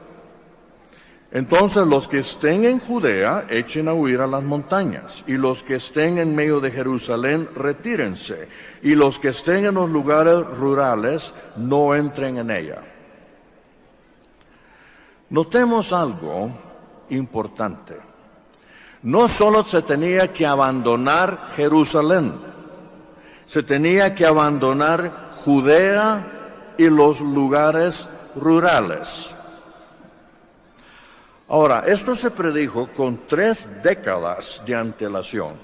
Entonces 1.38 1.86
los 1.86 2.08
que 2.08 2.18
estén 2.18 2.66
en 2.66 2.80
Judea 2.80 3.46
echen 3.48 3.88
a 3.88 3.94
huir 3.94 4.22
a 4.22 4.26
las 4.26 4.42
montañas, 4.42 5.24
y 5.28 5.34
los 5.34 5.62
que 5.62 5.76
estén 5.76 6.18
en 6.18 6.34
medio 6.34 6.60
de 6.60 6.72
Jerusalén 6.72 7.48
retírense, 7.54 8.50
y 8.82 8.96
los 8.96 9.20
que 9.20 9.28
estén 9.28 9.66
en 9.66 9.76
los 9.76 9.88
lugares 9.88 10.34
rurales 10.58 11.36
no 11.56 11.94
entren 11.94 12.40
en 12.40 12.50
ella. 12.50 12.82
Notemos 15.30 15.94
algo 15.94 16.50
importante. 17.12 17.98
No 19.04 19.28
solo 19.28 19.64
se 19.64 19.84
tenía 19.84 20.34
que 20.34 20.48
abandonar 20.48 21.52
Jerusalén, 21.56 22.34
se 23.46 23.62
tenía 23.62 24.16
que 24.16 24.26
abandonar 24.26 25.30
Judea 25.46 26.74
y 26.80 26.90
los 26.90 27.22
lugares 27.22 28.10
rurales. 28.36 29.37
Ahora, 31.50 31.84
esto 31.88 32.16
se 32.16 32.32
predijo 32.32 32.90
con 32.94 33.28
tres 33.28 33.70
décadas 33.82 34.62
de 34.66 34.76
antelación, 34.76 35.56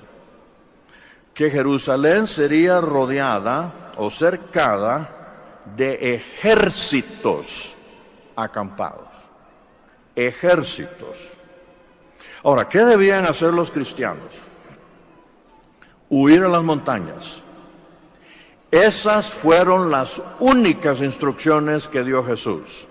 que 1.33 1.49
Jerusalén 1.49 2.27
sería 2.27 2.79
rodeada 2.79 3.91
o 3.97 4.09
cercada 4.09 5.61
de 5.75 6.15
ejércitos 6.15 7.75
acampados 8.35 9.13
ejércitos. 10.15 11.33
Ahora, 12.43 12.67
¿qué 12.67 12.79
debían 12.79 13.25
hacer 13.25 13.53
los 13.53 13.71
cristianos? 13.71 14.33
Huir 16.09 16.43
a 16.43 16.49
las 16.49 16.63
montañas. 16.63 17.41
Esas 18.69 19.31
fueron 19.31 19.91
las 19.91 20.21
únicas 20.39 20.99
instrucciones 21.01 21.87
que 21.87 22.03
dio 22.03 22.23
Jesús. 22.23 22.87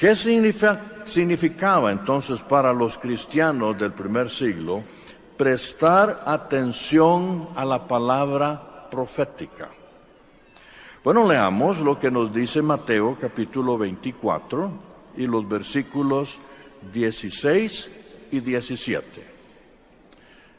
¿Qué 0.00 0.16
significaba 0.16 1.92
entonces 1.92 2.42
para 2.42 2.72
los 2.72 2.96
cristianos 2.96 3.76
del 3.76 3.92
primer 3.92 4.30
siglo 4.30 4.82
prestar 5.36 6.22
atención 6.24 7.50
a 7.54 7.66
la 7.66 7.86
palabra 7.86 8.88
profética? 8.90 9.68
Bueno, 11.04 11.28
leamos 11.28 11.80
lo 11.80 12.00
que 12.00 12.10
nos 12.10 12.32
dice 12.32 12.62
Mateo 12.62 13.18
capítulo 13.20 13.76
24 13.76 14.70
y 15.18 15.26
los 15.26 15.46
versículos 15.46 16.38
16 16.90 17.90
y 18.30 18.40
17. 18.40 19.26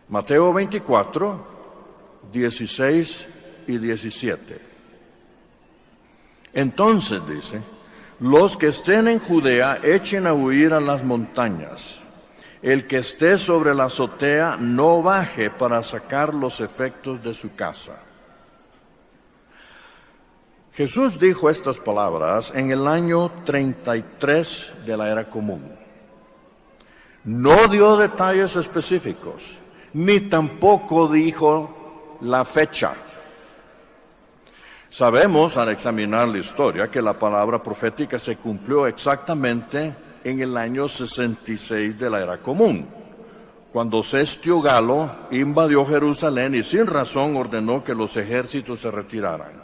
Mateo 0.09 0.53
24, 0.53 1.47
16 2.31 3.27
y 3.65 3.77
17. 3.79 4.61
Entonces 6.53 7.21
dice, 7.27 7.80
los 8.21 8.55
que 8.55 8.67
estén 8.67 9.07
en 9.07 9.17
Judea 9.17 9.79
echen 9.81 10.27
a 10.27 10.33
huir 10.33 10.73
a 10.73 10.79
las 10.79 11.03
montañas. 11.03 12.01
El 12.61 12.85
que 12.85 12.99
esté 12.99 13.39
sobre 13.39 13.73
la 13.73 13.85
azotea 13.85 14.57
no 14.59 15.01
baje 15.01 15.49
para 15.49 15.81
sacar 15.81 16.35
los 16.35 16.59
efectos 16.59 17.23
de 17.23 17.33
su 17.33 17.55
casa. 17.55 17.93
Jesús 20.73 21.19
dijo 21.19 21.49
estas 21.49 21.79
palabras 21.79 22.53
en 22.55 22.71
el 22.71 22.87
año 22.87 23.31
33 23.43 24.73
de 24.85 24.97
la 24.97 25.09
era 25.11 25.27
común. 25.27 25.63
No 27.23 27.67
dio 27.67 27.97
detalles 27.97 28.55
específicos, 28.55 29.57
ni 29.93 30.19
tampoco 30.19 31.07
dijo 31.07 32.17
la 32.21 32.45
fecha. 32.45 32.93
Sabemos 34.91 35.55
al 35.55 35.69
examinar 35.69 36.27
la 36.27 36.39
historia 36.39 36.91
que 36.91 37.01
la 37.01 37.17
palabra 37.17 37.63
profética 37.63 38.19
se 38.19 38.35
cumplió 38.35 38.85
exactamente 38.87 39.95
en 40.21 40.41
el 40.41 40.57
año 40.57 40.89
66 40.89 41.97
de 41.97 42.09
la 42.09 42.19
era 42.19 42.39
común, 42.39 42.85
cuando 43.71 44.03
Cestio 44.03 44.59
Galo 44.59 45.29
invadió 45.31 45.85
Jerusalén 45.85 46.55
y 46.55 46.63
sin 46.63 46.87
razón 46.87 47.37
ordenó 47.37 47.81
que 47.85 47.95
los 47.95 48.17
ejércitos 48.17 48.81
se 48.81 48.91
retiraran. 48.91 49.63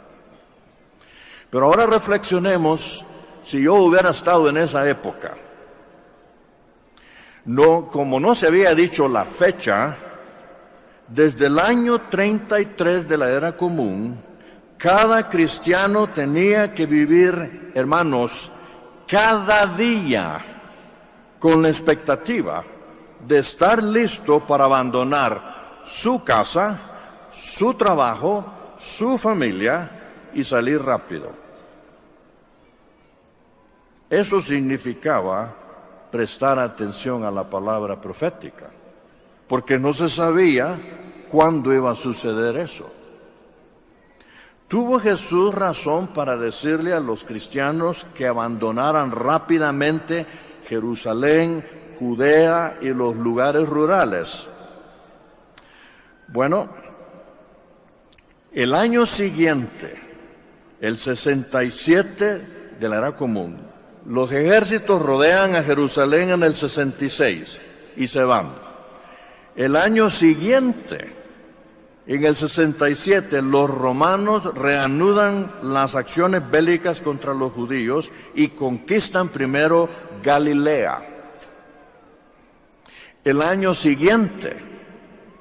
Pero 1.50 1.66
ahora 1.66 1.84
reflexionemos 1.84 3.04
si 3.42 3.60
yo 3.60 3.74
hubiera 3.74 4.08
estado 4.08 4.48
en 4.48 4.56
esa 4.56 4.88
época. 4.88 5.36
No, 7.44 7.90
como 7.90 8.18
no 8.18 8.34
se 8.34 8.46
había 8.46 8.74
dicho 8.74 9.06
la 9.06 9.26
fecha, 9.26 9.94
desde 11.06 11.48
el 11.48 11.58
año 11.58 12.00
33 12.08 13.06
de 13.06 13.18
la 13.18 13.28
era 13.28 13.54
común, 13.54 14.27
cada 14.78 15.28
cristiano 15.28 16.08
tenía 16.08 16.72
que 16.72 16.86
vivir, 16.86 17.72
hermanos, 17.74 18.50
cada 19.08 19.66
día 19.66 20.44
con 21.40 21.62
la 21.62 21.68
expectativa 21.68 22.64
de 23.26 23.38
estar 23.38 23.82
listo 23.82 24.46
para 24.46 24.64
abandonar 24.64 25.80
su 25.84 26.22
casa, 26.22 26.78
su 27.32 27.74
trabajo, 27.74 28.44
su 28.78 29.18
familia 29.18 30.30
y 30.32 30.44
salir 30.44 30.80
rápido. 30.80 31.32
Eso 34.08 34.40
significaba 34.40 35.54
prestar 36.10 36.58
atención 36.60 37.24
a 37.24 37.30
la 37.32 37.50
palabra 37.50 38.00
profética, 38.00 38.70
porque 39.48 39.76
no 39.76 39.92
se 39.92 40.08
sabía 40.08 40.78
cuándo 41.28 41.74
iba 41.74 41.90
a 41.90 41.96
suceder 41.96 42.56
eso. 42.58 42.97
¿Tuvo 44.68 45.00
Jesús 45.00 45.54
razón 45.54 46.08
para 46.08 46.36
decirle 46.36 46.92
a 46.92 47.00
los 47.00 47.24
cristianos 47.24 48.06
que 48.14 48.26
abandonaran 48.26 49.10
rápidamente 49.10 50.26
Jerusalén, 50.68 51.66
Judea 51.98 52.78
y 52.82 52.90
los 52.90 53.16
lugares 53.16 53.66
rurales? 53.66 54.46
Bueno, 56.26 56.68
el 58.52 58.74
año 58.74 59.06
siguiente, 59.06 59.98
el 60.82 60.98
67 60.98 62.74
de 62.78 62.88
la 62.90 62.98
era 62.98 63.16
común. 63.16 63.56
Los 64.04 64.32
ejércitos 64.32 65.00
rodean 65.00 65.56
a 65.56 65.62
Jerusalén 65.62 66.28
en 66.28 66.42
el 66.42 66.54
66 66.54 67.58
y 67.96 68.06
se 68.06 68.22
van. 68.22 68.52
El 69.56 69.76
año 69.76 70.10
siguiente, 70.10 71.17
en 72.08 72.24
el 72.24 72.34
67, 72.34 73.42
los 73.42 73.70
romanos 73.70 74.54
reanudan 74.54 75.52
las 75.62 75.94
acciones 75.94 76.50
bélicas 76.50 77.02
contra 77.02 77.34
los 77.34 77.52
judíos 77.52 78.10
y 78.34 78.48
conquistan 78.48 79.28
primero 79.28 79.90
Galilea. 80.22 81.06
El 83.22 83.42
año 83.42 83.74
siguiente, 83.74 84.56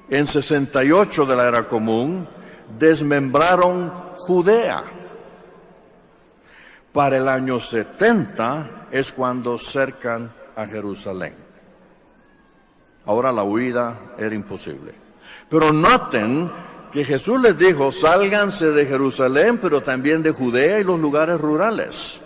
en 0.09 0.27
68 0.27 1.25
de 1.25 1.35
la 1.37 1.47
era 1.47 1.69
común, 1.69 2.27
desmembraron 2.77 3.89
Judea 4.17 4.83
para 6.91 7.15
el 7.15 7.29
año 7.29 7.61
70 7.61 8.87
es 8.91 9.13
cuando 9.13 9.57
cercan 9.57 10.33
a 10.55 10.65
Jerusalén. 10.65 11.35
Ahora 13.05 13.31
la 13.31 13.43
huida 13.43 14.15
era 14.17 14.35
imposible. 14.35 15.06
Pero 15.49 15.71
noten 15.71 16.51
que 16.91 17.03
Jesús 17.05 17.39
les 17.41 17.57
dijo, 17.57 17.91
sálganse 17.91 18.71
de 18.71 18.85
Jerusalén, 18.85 19.59
pero 19.59 19.81
también 19.81 20.23
de 20.23 20.31
Judea 20.31 20.79
y 20.79 20.83
los 20.83 20.99
lugares 20.99 21.39
rurales. 21.39 22.19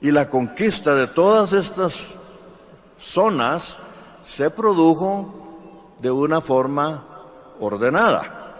Y 0.00 0.10
la 0.10 0.28
conquista 0.28 0.94
de 0.94 1.08
todas 1.08 1.52
estas 1.52 2.18
zonas 2.96 3.78
se 4.22 4.50
produjo 4.50 5.96
de 6.00 6.10
una 6.10 6.40
forma 6.40 7.04
ordenada. 7.60 8.54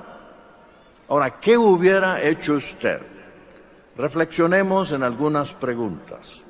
Ahora, 1.09 1.41
¿qué 1.41 1.57
hubiera 1.57 2.23
hecho 2.23 2.55
usted? 2.55 3.01
Reflexionemos 3.97 4.93
en 4.93 5.03
algunas 5.03 5.55
preguntas. 5.55 6.43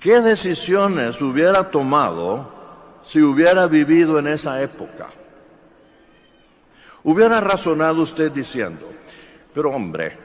¿Qué 0.00 0.20
decisiones 0.20 1.20
hubiera 1.20 1.70
tomado 1.70 2.48
si 3.02 3.20
hubiera 3.20 3.66
vivido 3.66 4.18
en 4.18 4.28
esa 4.28 4.60
época? 4.62 5.08
Hubiera 7.06 7.40
razonado 7.40 8.02
usted 8.02 8.32
diciendo, 8.32 8.90
pero 9.54 9.70
hombre, 9.70 10.18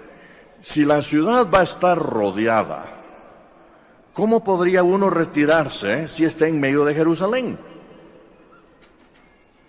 si 0.62 0.84
la 0.84 1.04
ciudad 1.04 1.48
va 1.48 1.60
a 1.60 1.64
estar 1.64 1.96
rodeada, 1.96 2.86
¿cómo 4.14 4.44
podría 4.44 4.82
uno 4.82 5.12
retirarse 5.12 6.08
si 6.08 6.26
está 6.26 6.48
en 6.48 6.60
medio 6.60 6.84
de 6.84 6.96
Jerusalén? 6.96 7.60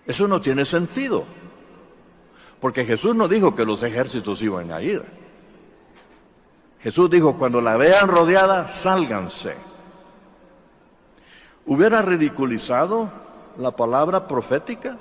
Eso 0.07 0.27
no 0.27 0.41
tiene 0.41 0.65
sentido. 0.65 1.25
Porque 2.59 2.83
Jesús 2.83 3.15
no 3.15 3.27
dijo 3.27 3.55
que 3.55 3.63
los 3.63 3.83
ejércitos 3.83 4.41
iban 4.41 4.71
a 4.71 4.81
ir. 4.81 5.03
Jesús 6.81 7.11
dijo, 7.11 7.37
cuando 7.37 7.61
la 7.61 7.77
vean 7.77 8.07
rodeada, 8.07 8.67
sálganse. 8.67 9.53
¿Hubiera 11.67 12.01
ridiculizado 12.01 13.11
la 13.59 13.69
palabra 13.69 14.27
profética? 14.27 14.97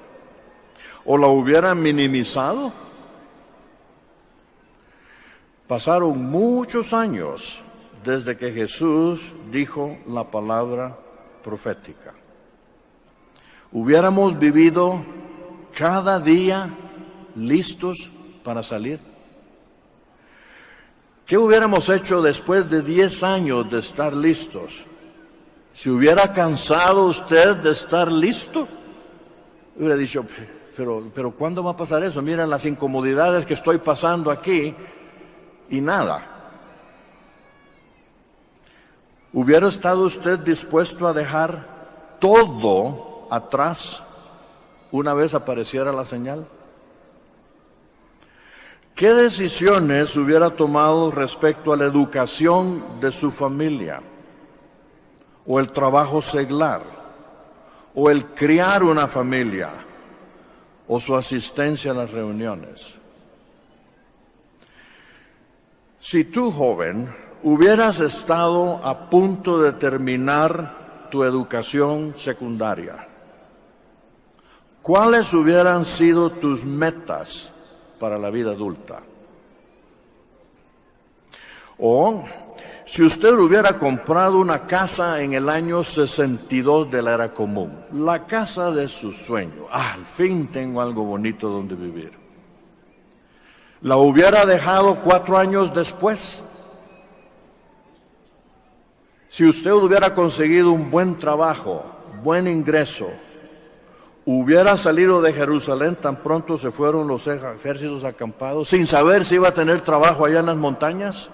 ¿O 1.05 1.19
la 1.19 1.27
hubiera 1.29 1.75
minimizado? 1.75 2.73
Pasaron 5.67 6.31
muchos 6.31 6.93
años 6.93 7.63
desde 8.05 8.37
que 8.37 8.53
Jesús 8.53 9.33
dijo 9.51 9.99
la 10.07 10.31
palabra 10.31 10.99
profética. 11.43 12.15
Hubiéramos 13.73 14.39
vivido 14.39 15.05
cada 15.75 16.19
día 16.21 16.71
listos 17.37 18.11
para 18.43 18.63
salir? 18.63 19.01
¿Qué 21.27 21.39
hubiéramos 21.39 21.89
hecho 21.89 22.21
después 22.21 22.69
de 22.69 22.83
10 22.83 23.23
años 23.23 23.71
de 23.71 23.79
estar 23.79 24.15
listos? 24.15 24.81
Si 25.73 25.89
hubiera 25.89 26.33
cansado 26.33 27.07
usted 27.07 27.57
de 27.57 27.71
estar 27.71 28.11
listo, 28.11 28.69
hubiera 29.77 29.97
dicho, 29.97 30.25
pero, 30.77 31.11
pero 31.15 31.31
¿cuándo 31.33 31.63
va 31.63 31.73
a 31.73 31.77
pasar 31.77 32.03
eso? 32.05 32.23
Miren 32.23 32.51
las 32.51 32.65
incomodidades 32.65 33.47
que 33.47 33.55
estoy 33.55 33.79
pasando 33.79 34.31
aquí 34.31 34.75
y 35.69 35.81
nada. 35.81 36.33
¿Hubiera 39.33 39.69
estado 39.69 40.03
usted 40.03 40.39
dispuesto 40.39 41.07
a 41.07 41.13
dejar 41.13 42.17
todo 42.19 43.27
atrás 43.31 44.03
una 44.91 45.15
vez 45.15 45.35
apareciera 45.35 45.93
la 45.93 46.05
señal? 46.05 46.47
¿Qué 48.95 49.15
decisiones 49.15 50.15
hubiera 50.17 50.51
tomado 50.51 51.11
respecto 51.11 51.73
a 51.73 51.77
la 51.77 51.85
educación 51.85 53.01
de 53.01 53.11
su 53.11 53.31
familia? 53.31 54.03
¿O 55.47 55.59
el 55.59 55.71
trabajo 55.71 56.21
seglar? 56.21 56.83
¿O 57.95 58.11
el 58.11 58.27
criar 58.27 58.83
una 58.83 59.07
familia? 59.07 59.71
¿O 60.95 61.01
su 61.01 61.17
asistencia 61.17 61.93
a 61.93 61.95
las 61.95 62.11
reuniones? 62.11 62.99
Si 65.99 66.25
tú, 66.25 66.51
joven, 66.51 67.09
hubieras 67.43 67.99
estado 68.01 68.79
a 68.85 69.09
punto 69.09 69.59
de 69.59 69.73
terminar 69.73 71.09
tu 71.11 71.25
educación 71.25 72.13
secundaria, 72.15 73.09
¿cuáles 74.83 75.33
hubieran 75.33 75.87
sido 75.87 76.31
tus 76.33 76.63
metas 76.63 77.53
para 78.03 78.19
la 78.19 78.31
vida 78.31 78.51
adulta. 78.51 79.01
O 81.79 82.25
si 82.85 83.03
usted 83.03 83.33
hubiera 83.33 83.79
comprado 83.79 84.39
una 84.39 84.67
casa 84.67 85.23
en 85.23 85.35
el 85.35 85.49
año 85.49 85.85
62 85.85 86.91
de 86.91 87.03
la 87.03 87.15
era 87.15 87.33
común, 87.33 87.73
la 87.93 88.27
casa 88.27 88.71
de 88.71 88.89
su 88.89 89.13
sueño, 89.13 89.67
al 89.71 90.05
fin 90.05 90.49
tengo 90.49 90.81
algo 90.81 91.05
bonito 91.05 91.49
donde 91.49 91.75
vivir. 91.75 92.13
La 93.83 93.97
hubiera 93.97 94.47
dejado 94.47 95.01
cuatro 95.01 95.37
años 95.37 95.73
después. 95.73 96.43
Si 99.29 99.45
usted 99.45 99.73
hubiera 99.73 100.15
conseguido 100.15 100.71
un 100.71 100.91
buen 100.91 101.19
trabajo, 101.19 101.85
buen 102.23 102.47
ingreso, 102.47 103.11
hubiera 104.25 104.77
salido 104.77 105.21
de 105.21 105.33
Jerusalén 105.33 105.97
tan 105.97 106.17
pronto 106.17 106.59
se 106.59 106.71
fueron 106.71 107.09
los 107.09 107.27
ejércitos 107.27 108.05
acampados, 108.05 108.69
sin 108.69 108.87
saber 108.87 109.25
si 109.25 109.37
iba 109.37 109.49
a 109.49 109.55
tener 109.55 109.81
trabajo 109.81 110.25
allá 110.25 110.41
en 110.41 110.47
las 110.47 110.57
montañas? 110.57 111.31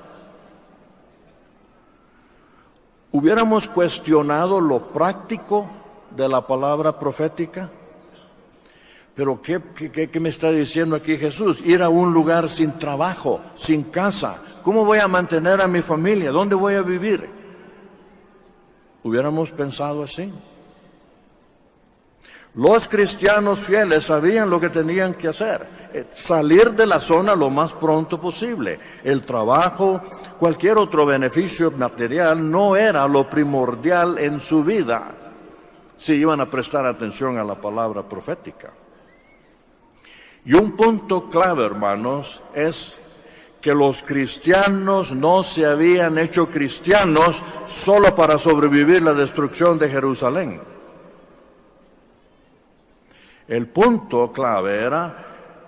¿Hubiéramos 3.10 3.68
cuestionado 3.68 4.60
lo 4.60 4.92
práctico 4.92 5.68
de 6.14 6.28
la 6.28 6.46
palabra 6.46 6.98
profética? 6.98 7.70
Pero 9.14 9.40
¿qué, 9.42 10.20
me 10.20 10.28
está 10.28 10.50
diciendo 10.50 10.94
aquí 10.94 11.16
Jesús? 11.16 11.60
Ir 11.64 11.82
a 11.82 11.88
un 11.88 12.12
lugar 12.12 12.48
sin 12.48 12.78
trabajo, 12.78 13.40
sin 13.56 13.84
casa. 13.84 14.40
¿Cómo 14.62 14.84
voy 14.84 14.98
a 14.98 15.08
mantener 15.08 15.60
a 15.60 15.66
mi 15.66 15.82
familia? 15.82 16.30
¿Dónde 16.30 16.54
voy 16.54 16.74
a 16.74 16.82
vivir? 16.82 17.28
¿Hubiéramos 19.02 19.50
pensado 19.50 20.02
así? 20.04 20.32
Los 22.58 22.88
cristianos 22.88 23.60
fieles 23.60 24.06
sabían 24.06 24.50
lo 24.50 24.58
que 24.58 24.68
tenían 24.68 25.14
que 25.14 25.28
hacer, 25.28 25.90
eh, 25.92 26.06
salir 26.10 26.72
de 26.72 26.86
la 26.86 26.98
zona 26.98 27.36
lo 27.36 27.50
más 27.50 27.72
pronto 27.74 28.20
posible. 28.20 28.80
El 29.04 29.22
trabajo, 29.22 30.02
cualquier 30.40 30.76
otro 30.76 31.06
beneficio 31.06 31.70
material 31.70 32.50
no 32.50 32.74
era 32.74 33.06
lo 33.06 33.30
primordial 33.30 34.18
en 34.18 34.40
su 34.40 34.64
vida 34.64 35.14
si 35.96 36.14
iban 36.14 36.40
a 36.40 36.50
prestar 36.50 36.84
atención 36.84 37.38
a 37.38 37.44
la 37.44 37.54
palabra 37.54 38.02
profética. 38.02 38.72
Y 40.44 40.54
un 40.54 40.72
punto 40.72 41.28
clave, 41.28 41.64
hermanos, 41.64 42.42
es 42.56 42.98
que 43.60 43.72
los 43.72 44.02
cristianos 44.02 45.12
no 45.12 45.44
se 45.44 45.64
habían 45.64 46.18
hecho 46.18 46.50
cristianos 46.50 47.40
solo 47.68 48.16
para 48.16 48.36
sobrevivir 48.36 49.02
la 49.02 49.12
destrucción 49.12 49.78
de 49.78 49.88
Jerusalén. 49.88 50.77
El 53.48 53.66
punto 53.68 54.30
clave 54.30 54.84
era, 54.84 55.16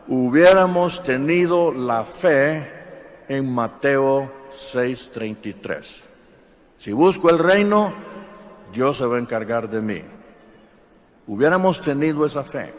hubiéramos 0.09 1.03
tenido 1.03 1.73
la 1.73 2.05
fe 2.05 2.71
en 3.27 3.51
Mateo 3.53 4.31
6:33. 4.53 6.05
Si 6.77 6.93
busco 6.93 7.31
el 7.31 7.39
reino, 7.39 7.95
Dios 8.71 8.99
se 8.99 9.07
va 9.07 9.17
a 9.17 9.21
encargar 9.21 9.69
de 9.71 9.81
mí. 9.81 10.03
Hubiéramos 11.27 11.81
tenido 11.81 12.27
esa 12.27 12.45
fe. 12.45 12.75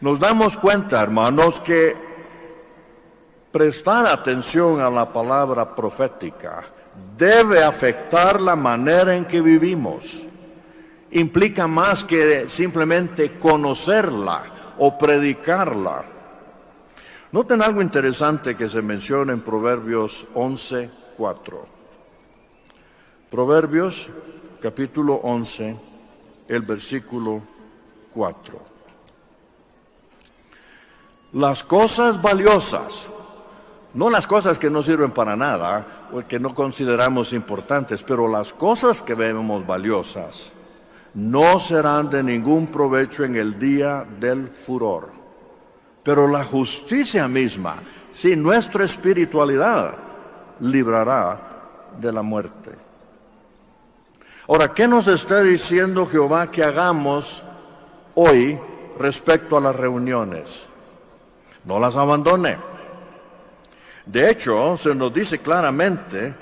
Nos 0.00 0.18
damos 0.18 0.56
cuenta, 0.56 1.02
hermanos, 1.02 1.60
que 1.60 1.94
prestar 3.52 4.06
atención 4.06 4.80
a 4.80 4.88
la 4.88 5.12
palabra 5.12 5.74
profética 5.74 6.64
debe 7.16 7.62
afectar 7.62 8.40
la 8.40 8.56
manera 8.56 9.14
en 9.14 9.26
que 9.26 9.40
vivimos 9.40 10.24
implica 11.16 11.66
más 11.66 12.04
que 12.04 12.48
simplemente 12.48 13.38
conocerla 13.38 14.74
o 14.78 14.98
predicarla. 14.98 16.04
Noten 17.32 17.62
algo 17.62 17.82
interesante 17.82 18.56
que 18.56 18.68
se 18.68 18.82
menciona 18.82 19.32
en 19.32 19.40
Proverbios 19.40 20.26
11, 20.34 20.90
4. 21.16 21.66
Proverbios 23.30 24.10
capítulo 24.60 25.14
11, 25.22 25.76
el 26.48 26.62
versículo 26.62 27.42
4. 28.14 28.60
Las 31.32 31.64
cosas 31.64 32.20
valiosas, 32.20 33.08
no 33.94 34.10
las 34.10 34.26
cosas 34.26 34.58
que 34.58 34.70
no 34.70 34.82
sirven 34.82 35.10
para 35.10 35.34
nada 35.34 36.08
o 36.12 36.26
que 36.26 36.38
no 36.38 36.54
consideramos 36.54 37.32
importantes, 37.32 38.02
pero 38.02 38.28
las 38.28 38.52
cosas 38.52 39.02
que 39.02 39.14
vemos 39.14 39.66
valiosas, 39.66 40.52
no 41.16 41.58
serán 41.58 42.10
de 42.10 42.22
ningún 42.22 42.66
provecho 42.66 43.24
en 43.24 43.36
el 43.36 43.58
día 43.58 44.06
del 44.20 44.48
furor. 44.48 45.10
Pero 46.02 46.28
la 46.28 46.44
justicia 46.44 47.26
misma, 47.26 47.82
si 48.12 48.36
nuestra 48.36 48.84
espiritualidad, 48.84 49.96
librará 50.60 51.40
de 51.98 52.12
la 52.12 52.20
muerte. 52.20 52.70
Ahora, 54.46 54.74
¿qué 54.74 54.86
nos 54.86 55.08
está 55.08 55.42
diciendo 55.42 56.06
Jehová 56.06 56.50
que 56.50 56.62
hagamos 56.62 57.42
hoy 58.14 58.60
respecto 58.98 59.56
a 59.56 59.60
las 59.60 59.74
reuniones? 59.74 60.66
No 61.64 61.78
las 61.80 61.96
abandone. 61.96 62.58
De 64.04 64.30
hecho, 64.30 64.76
se 64.76 64.94
nos 64.94 65.12
dice 65.14 65.38
claramente 65.38 66.34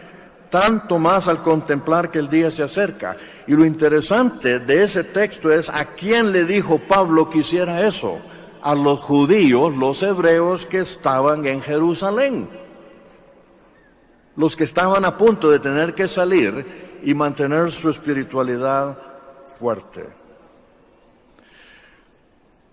tanto 0.55 1.01
más 1.01 1.27
al 1.27 1.43
contemplar 1.43 2.13
que 2.13 2.21
el 2.21 2.29
día 2.29 2.49
se 2.49 2.63
acerca. 2.63 3.17
Y 3.49 3.55
lo 3.55 3.65
interesante 3.65 4.61
de 4.61 4.85
ese 4.85 5.03
texto 5.03 5.53
es 5.53 5.69
a 5.69 5.85
quién 5.97 6.31
le 6.31 6.45
dijo 6.45 6.79
Pablo 6.79 7.29
que 7.29 7.39
hiciera 7.39 7.85
eso. 7.85 8.21
a 8.63 8.75
los 8.75 9.01
judíos, 9.01 9.75
los 9.77 10.03
hebreos 10.03 10.65
que 10.65 10.79
estaban 10.79 11.45
en 11.45 11.61
Jerusalén, 11.61 12.49
los 14.37 14.57
que 14.57 14.65
estaban 14.65 15.05
a 15.05 15.19
punto 15.19 15.51
de 15.51 15.59
tener 15.59 15.93
que 15.93 16.09
salir 16.09 17.01
y 17.03 17.13
mantener 17.13 17.71
su 17.71 17.91
espiritualidad 17.91 18.97
fuerte. 19.59 20.09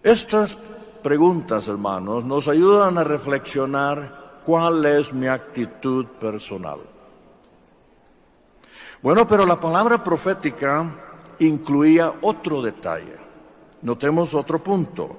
Estas 0.02 0.58
preguntas, 1.04 1.68
hermanos, 1.68 2.24
nos 2.24 2.48
ayudan 2.48 2.98
a 2.98 3.04
reflexionar 3.04 4.40
cuál 4.46 4.86
es 4.86 5.12
mi 5.14 5.28
actitud 5.28 6.06
personal. 6.06 6.91
Bueno, 9.02 9.28
pero 9.28 9.48
la 9.48 9.60
palabra 9.60 10.04
profética 10.04 10.86
incluía 11.40 12.14
otro 12.22 12.62
detalle. 12.62 13.16
Notemos 13.82 14.36
otro 14.36 14.62
punto. 14.62 15.18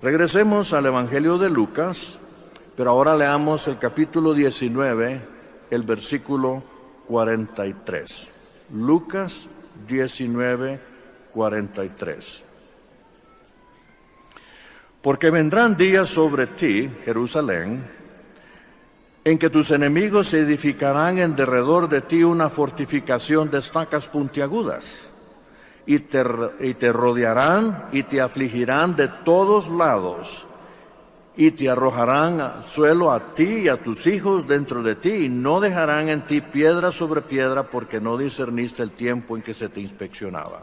Regresemos 0.00 0.72
al 0.72 0.86
Evangelio 0.86 1.36
de 1.36 1.50
Lucas, 1.50 2.18
pero 2.74 2.90
ahora 2.90 3.14
leamos 3.14 3.68
el 3.68 3.78
capítulo 3.78 4.32
19, 4.32 5.20
el 5.70 5.82
versículo 5.82 6.62
43. 7.06 8.28
Lucas 8.72 9.46
19, 9.86 10.80
43. 11.34 12.44
Porque 15.02 15.28
vendrán 15.28 15.76
días 15.76 16.08
sobre 16.08 16.46
ti, 16.46 16.90
Jerusalén, 17.04 17.97
en 19.28 19.38
que 19.38 19.50
tus 19.50 19.70
enemigos 19.72 20.28
se 20.28 20.40
edificarán 20.40 21.18
en 21.18 21.36
derredor 21.36 21.86
de 21.88 22.00
ti 22.00 22.22
una 22.22 22.48
fortificación 22.48 23.50
de 23.50 23.58
estacas 23.58 24.08
puntiagudas, 24.08 25.12
y 25.84 25.98
te, 25.98 26.24
y 26.60 26.72
te 26.72 26.90
rodearán 26.92 27.88
y 27.92 28.04
te 28.04 28.22
afligirán 28.22 28.96
de 28.96 29.08
todos 29.08 29.68
lados, 29.68 30.46
y 31.36 31.50
te 31.50 31.68
arrojarán 31.68 32.40
al 32.40 32.64
suelo 32.64 33.12
a 33.12 33.34
ti 33.34 33.64
y 33.64 33.68
a 33.68 33.82
tus 33.82 34.06
hijos 34.06 34.48
dentro 34.48 34.82
de 34.82 34.94
ti, 34.94 35.26
y 35.26 35.28
no 35.28 35.60
dejarán 35.60 36.08
en 36.08 36.22
ti 36.22 36.40
piedra 36.40 36.90
sobre 36.90 37.20
piedra, 37.20 37.64
porque 37.64 38.00
no 38.00 38.16
discerniste 38.16 38.82
el 38.82 38.92
tiempo 38.92 39.36
en 39.36 39.42
que 39.42 39.52
se 39.52 39.68
te 39.68 39.82
inspeccionaba. 39.82 40.62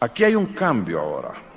Aquí 0.00 0.24
hay 0.24 0.34
un 0.34 0.46
cambio 0.46 0.98
ahora. 0.98 1.53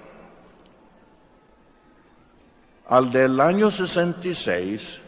Al 2.90 3.12
del 3.12 3.42
año 3.42 3.70
66, 3.70 5.02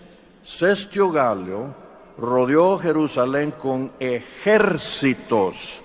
Cestio 0.43 1.11
Galio 1.11 1.73
rodeó 2.17 2.77
Jerusalén 2.77 3.51
con 3.51 3.93
ejércitos 3.99 5.81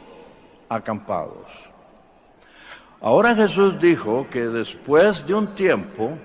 acampados. 0.68 1.46
Ahora 3.00 3.36
Jesús 3.36 3.78
dijo 3.78 4.26
que 4.28 4.40
después 4.40 5.24
de 5.24 5.34
un 5.34 5.54
tiempo 5.54 6.18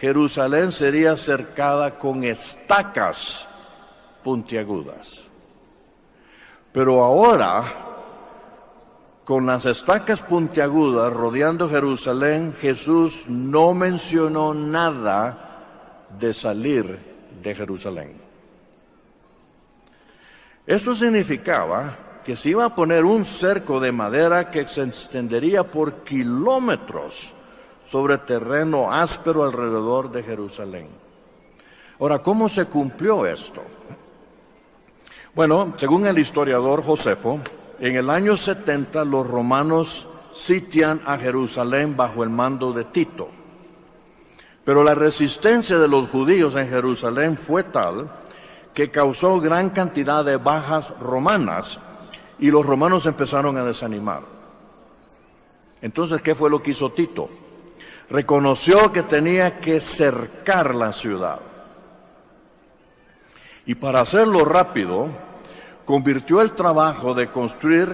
Jerusalén 0.00 0.72
sería 0.72 1.16
cercada 1.16 1.96
con 1.96 2.24
estacas 2.24 3.46
puntiagudas. 4.24 5.28
Pero 6.72 7.04
ahora 7.04 7.81
con 9.24 9.46
las 9.46 9.66
estacas 9.66 10.22
puntiagudas 10.22 11.12
rodeando 11.12 11.68
Jerusalén, 11.68 12.54
Jesús 12.60 13.26
no 13.28 13.72
mencionó 13.72 14.52
nada 14.52 16.08
de 16.18 16.34
salir 16.34 16.98
de 17.42 17.54
Jerusalén. 17.54 18.20
Esto 20.66 20.94
significaba 20.94 21.98
que 22.24 22.36
se 22.36 22.50
iba 22.50 22.64
a 22.64 22.74
poner 22.74 23.04
un 23.04 23.24
cerco 23.24 23.80
de 23.80 23.92
madera 23.92 24.50
que 24.50 24.66
se 24.68 24.82
extendería 24.82 25.64
por 25.64 26.04
kilómetros 26.04 27.34
sobre 27.84 28.18
terreno 28.18 28.92
áspero 28.92 29.44
alrededor 29.44 30.10
de 30.10 30.22
Jerusalén. 30.22 30.88
Ahora, 31.98 32.20
¿cómo 32.20 32.48
se 32.48 32.66
cumplió 32.66 33.26
esto? 33.26 33.62
Bueno, 35.34 35.72
según 35.76 36.06
el 36.06 36.18
historiador 36.18 36.82
Josefo, 36.82 37.40
en 37.82 37.96
el 37.96 38.10
año 38.10 38.36
70 38.36 39.04
los 39.04 39.26
romanos 39.26 40.06
sitian 40.32 41.02
a 41.04 41.18
Jerusalén 41.18 41.96
bajo 41.96 42.22
el 42.22 42.30
mando 42.30 42.72
de 42.72 42.84
Tito. 42.84 43.28
Pero 44.64 44.84
la 44.84 44.94
resistencia 44.94 45.76
de 45.76 45.88
los 45.88 46.08
judíos 46.08 46.54
en 46.54 46.68
Jerusalén 46.68 47.36
fue 47.36 47.64
tal 47.64 48.08
que 48.72 48.92
causó 48.92 49.40
gran 49.40 49.70
cantidad 49.70 50.24
de 50.24 50.36
bajas 50.36 50.94
romanas 51.00 51.80
y 52.38 52.52
los 52.52 52.64
romanos 52.64 53.04
empezaron 53.06 53.56
a 53.56 53.64
desanimar. 53.64 54.22
Entonces, 55.80 56.22
¿qué 56.22 56.36
fue 56.36 56.50
lo 56.50 56.62
que 56.62 56.70
hizo 56.70 56.92
Tito? 56.92 57.28
Reconoció 58.08 58.92
que 58.92 59.02
tenía 59.02 59.58
que 59.58 59.80
cercar 59.80 60.76
la 60.76 60.92
ciudad. 60.92 61.40
Y 63.66 63.74
para 63.74 64.02
hacerlo 64.02 64.44
rápido, 64.44 65.31
convirtió 65.84 66.40
el 66.40 66.52
trabajo 66.52 67.14
de 67.14 67.30
construir 67.30 67.88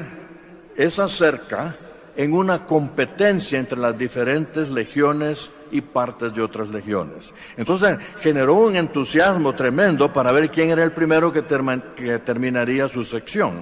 esa 0.76 1.08
cerca 1.08 1.76
en 2.16 2.32
una 2.32 2.66
competencia 2.66 3.58
entre 3.58 3.78
las 3.78 3.96
diferentes 3.96 4.70
legiones 4.70 5.50
y 5.70 5.80
partes 5.80 6.34
de 6.34 6.42
otras 6.42 6.68
legiones. 6.68 7.32
Entonces 7.56 7.98
generó 8.20 8.54
un 8.54 8.76
entusiasmo 8.76 9.54
tremendo 9.54 10.12
para 10.12 10.32
ver 10.32 10.50
quién 10.50 10.70
era 10.70 10.82
el 10.82 10.92
primero 10.92 11.32
que, 11.32 11.42
terminaría 11.42 12.88
su 12.88 13.04
sección. 13.04 13.60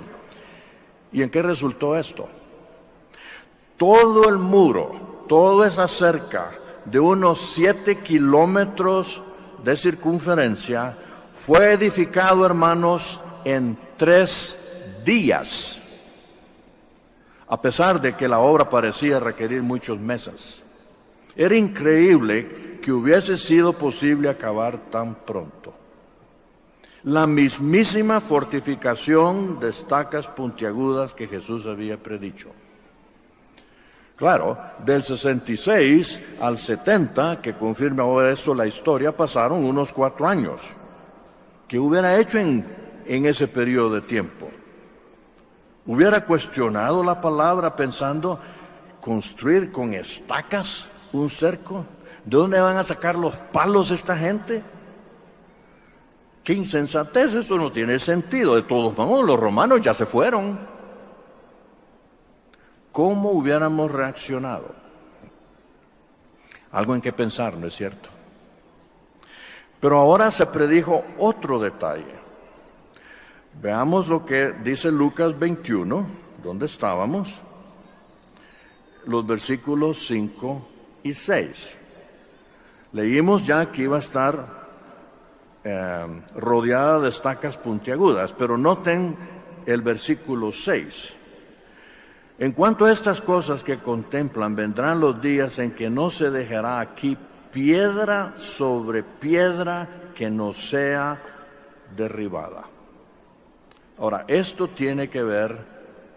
¿Y 1.13 1.23
en 1.23 1.31
qué 1.31 1.43
resultó 1.43 1.97
esto? 1.97 2.29
Todo 3.77 4.29
el 4.29 4.39
muro, 4.39 5.25
toda 5.29 5.67
esa 5.67 5.89
cerca 5.89 6.53
de 6.85 7.01
unos 7.01 7.41
siete 7.41 7.99
kilómetros 7.99 9.23
de 9.65 9.77
circunferencia 9.77 10.97
fue 11.35 11.73
edificado, 11.73 12.47
hermanos, 12.47 13.21
en 13.47 13.79
tres 13.97 14.59
días, 15.05 15.81
a 17.47 17.63
pesar 17.63 18.01
de 18.01 18.17
que 18.17 18.27
la 18.27 18.41
obra 18.41 18.69
parecía 18.69 19.21
requerir 19.21 19.63
muchos 19.63 20.01
meses. 20.01 20.65
Era 21.37 21.55
increíble 21.55 22.81
que 22.83 22.91
hubiese 22.91 23.37
sido 23.37 23.73
posible 23.73 24.29
acabar 24.29 24.91
tan 24.91 25.15
pronto. 25.15 25.73
La 27.05 27.29
mismísima 27.29 28.21
fortificación 28.21 29.61
de 29.61 29.69
estacas 29.69 30.27
puntiagudas 30.27 31.15
que 31.15 31.29
Jesús 31.29 31.67
había 31.67 32.03
predicho. 32.03 32.51
Claro, 34.17 34.59
del 34.85 35.05
66 35.05 36.21
al 36.41 36.59
70, 36.59 37.41
que 37.41 37.55
confirma 37.55 38.03
ahora 38.03 38.33
eso 38.33 38.57
la 38.57 38.67
historia, 38.67 39.17
pasaron 39.17 39.65
unos 39.65 39.93
cuatro 39.93 40.27
años. 40.27 40.71
¿Qué 41.69 41.79
hubiera 41.79 42.19
hecho 42.19 42.39
en 42.39 42.86
en 43.07 43.27
ese 43.27 43.49
periodo 43.49 43.95
de 43.95 44.01
tiempo. 44.03 44.49
Hubiera 45.87 46.25
cuestionado 46.25 47.05
la 47.05 47.21
palabra 47.21 47.77
pensando 47.77 48.41
construir 49.01 49.71
con 49.71 49.95
estacas 49.95 50.89
un 51.13 51.31
cerco. 51.31 51.87
¿De 52.25 52.37
dónde 52.37 52.61
van 52.61 52.77
a 52.77 52.83
sacar 52.83 53.15
los 53.15 53.35
palos 53.37 53.93
esta 53.93 54.17
gente? 54.17 54.63
Qué 56.43 56.53
insensatez, 56.53 57.35
eso 57.35 57.57
no 57.57 57.71
tiene 57.71 57.99
sentido. 57.99 58.57
De 58.57 58.63
todos 58.63 58.97
modos, 58.97 59.25
los 59.25 59.39
romanos 59.39 59.81
ya 59.81 59.95
se 59.95 60.07
fueron. 60.07 60.59
¿Cómo 62.91 63.31
hubiéramos 63.31 63.91
reaccionado? 63.91 64.75
Algo 66.73 66.95
en 66.95 67.01
que 67.01 67.13
pensar, 67.13 67.57
¿no 67.57 67.69
es 67.69 67.75
cierto? 67.75 68.09
Pero 69.79 69.99
ahora 69.99 70.31
se 70.31 70.47
predijo 70.47 71.05
otro 71.19 71.61
detalle. 71.61 72.26
Veamos 73.61 74.07
lo 74.07 74.25
que 74.25 74.53
dice 74.63 74.93
Lucas 74.93 75.39
21, 75.39 76.07
donde 76.43 76.67
estábamos, 76.67 77.41
los 79.07 79.27
versículos 79.27 80.07
5 80.07 80.69
y 81.03 81.15
6. 81.15 81.77
Leímos 82.93 83.47
ya 83.47 83.73
que 83.73 83.83
iba 83.83 83.97
a 83.97 84.01
estar 84.01 84.67
eh, 85.65 86.23
rodeada 86.37 87.01
de 87.01 87.09
estacas 87.09 87.57
puntiagudas, 87.57 88.35
pero 88.35 88.59
noten 88.59 89.17
el 89.65 89.81
versículo 89.81 90.53
6. 90.53 91.15
En 92.39 92.53
cuanto 92.53 92.85
a 92.85 92.93
estas 92.93 93.23
cosas 93.23 93.65
que 93.65 93.79
contemplan, 93.79 94.55
vendrán 94.55 95.01
los 95.01 95.21
días 95.23 95.59
en 95.59 95.71
que 95.71 95.89
no 95.89 96.11
se 96.11 96.31
dejará 96.31 96.81
aquí 96.81 97.17
piedra 97.51 98.35
sobre 98.37 99.03
piedra 99.03 99.89
que 100.15 100.29
no 100.29 100.53
sea 100.53 101.19
derribada. 101.97 102.76
Ahora, 103.99 104.25
esto 104.29 104.69
tiene 104.69 105.09
que 105.09 105.23
ver 105.23 105.57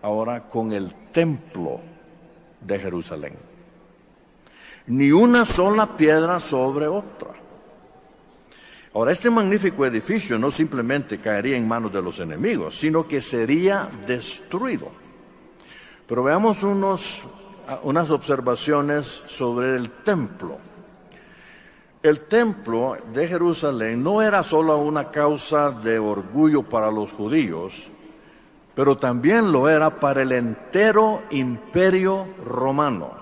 ahora 0.02 0.48
con 0.48 0.72
el 0.72 0.94
templo 1.12 1.80
de 2.62 2.80
Jerusalén. 2.80 3.34
Ni 4.88 5.12
una 5.12 5.46
sola 5.46 5.98
piedra 5.98 6.40
sobre 6.40 6.88
otra. 6.88 7.32
Ahora, 8.94 9.12
este 9.12 9.30
magnífico 9.30 9.86
edificio 9.86 10.40
no 10.40 10.52
simplemente 10.52 11.20
caería 11.20 11.58
en 11.58 11.68
manos 11.68 11.94
de 11.94 12.02
los 12.02 12.20
enemigos, 12.20 12.78
sino 12.78 13.08
que 13.08 13.22
sería 13.22 13.90
destruido. 14.06 14.92
Pero 16.08 16.24
veamos 16.24 16.64
unos 16.64 17.24
unas 17.84 18.10
observaciones 18.10 19.24
sobre 19.28 19.76
el 19.76 19.90
templo. 19.90 20.58
El 22.02 22.22
templo 22.22 22.98
de 23.12 23.28
Jerusalén 23.28 24.02
no 24.02 24.22
era 24.22 24.42
solo 24.42 24.78
una 24.78 25.12
causa 25.12 25.72
de 25.72 26.00
orgullo 26.00 26.64
para 26.64 26.90
los 26.90 27.12
judíos, 27.12 27.90
pero 28.74 28.96
también 28.96 29.52
lo 29.52 29.68
era 29.68 30.00
para 30.00 30.22
el 30.22 30.32
entero 30.32 31.24
imperio 31.30 32.26
romano. 32.46 33.20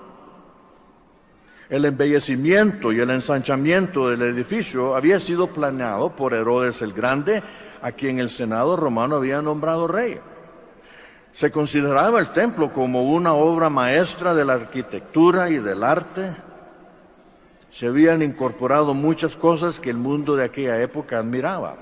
El 1.68 1.86
embellecimiento 1.86 2.92
y 2.92 3.00
el 3.00 3.10
ensanchamiento 3.10 4.10
del 4.10 4.22
edificio 4.22 4.94
había 4.94 5.18
sido 5.18 5.48
planeado 5.48 6.14
por 6.14 6.32
Herodes 6.32 6.80
el 6.80 6.92
Grande, 6.92 7.42
a 7.82 7.90
quien 7.92 8.20
el 8.20 8.30
Senado 8.30 8.76
romano 8.76 9.16
había 9.16 9.42
nombrado 9.42 9.88
rey. 9.88 10.20
Se 11.32 11.50
consideraba 11.50 12.20
el 12.20 12.32
templo 12.32 12.72
como 12.72 13.02
una 13.02 13.32
obra 13.32 13.70
maestra 13.70 14.34
de 14.34 14.44
la 14.44 14.54
arquitectura 14.54 15.50
y 15.50 15.58
del 15.58 15.82
arte. 15.82 16.36
Se 17.70 17.86
habían 17.86 18.22
incorporado 18.22 18.94
muchas 18.94 19.36
cosas 19.36 19.78
que 19.78 19.90
el 19.90 19.96
mundo 19.96 20.36
de 20.36 20.44
aquella 20.44 20.80
época 20.80 21.18
admiraba. 21.18 21.76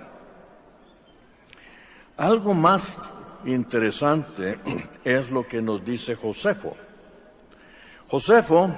Algo 2.16 2.54
más 2.54 3.12
interesante 3.44 4.58
es 5.04 5.30
lo 5.30 5.46
que 5.46 5.62
nos 5.62 5.84
dice 5.84 6.16
Josefo. 6.16 6.76
Josefo 8.08 8.70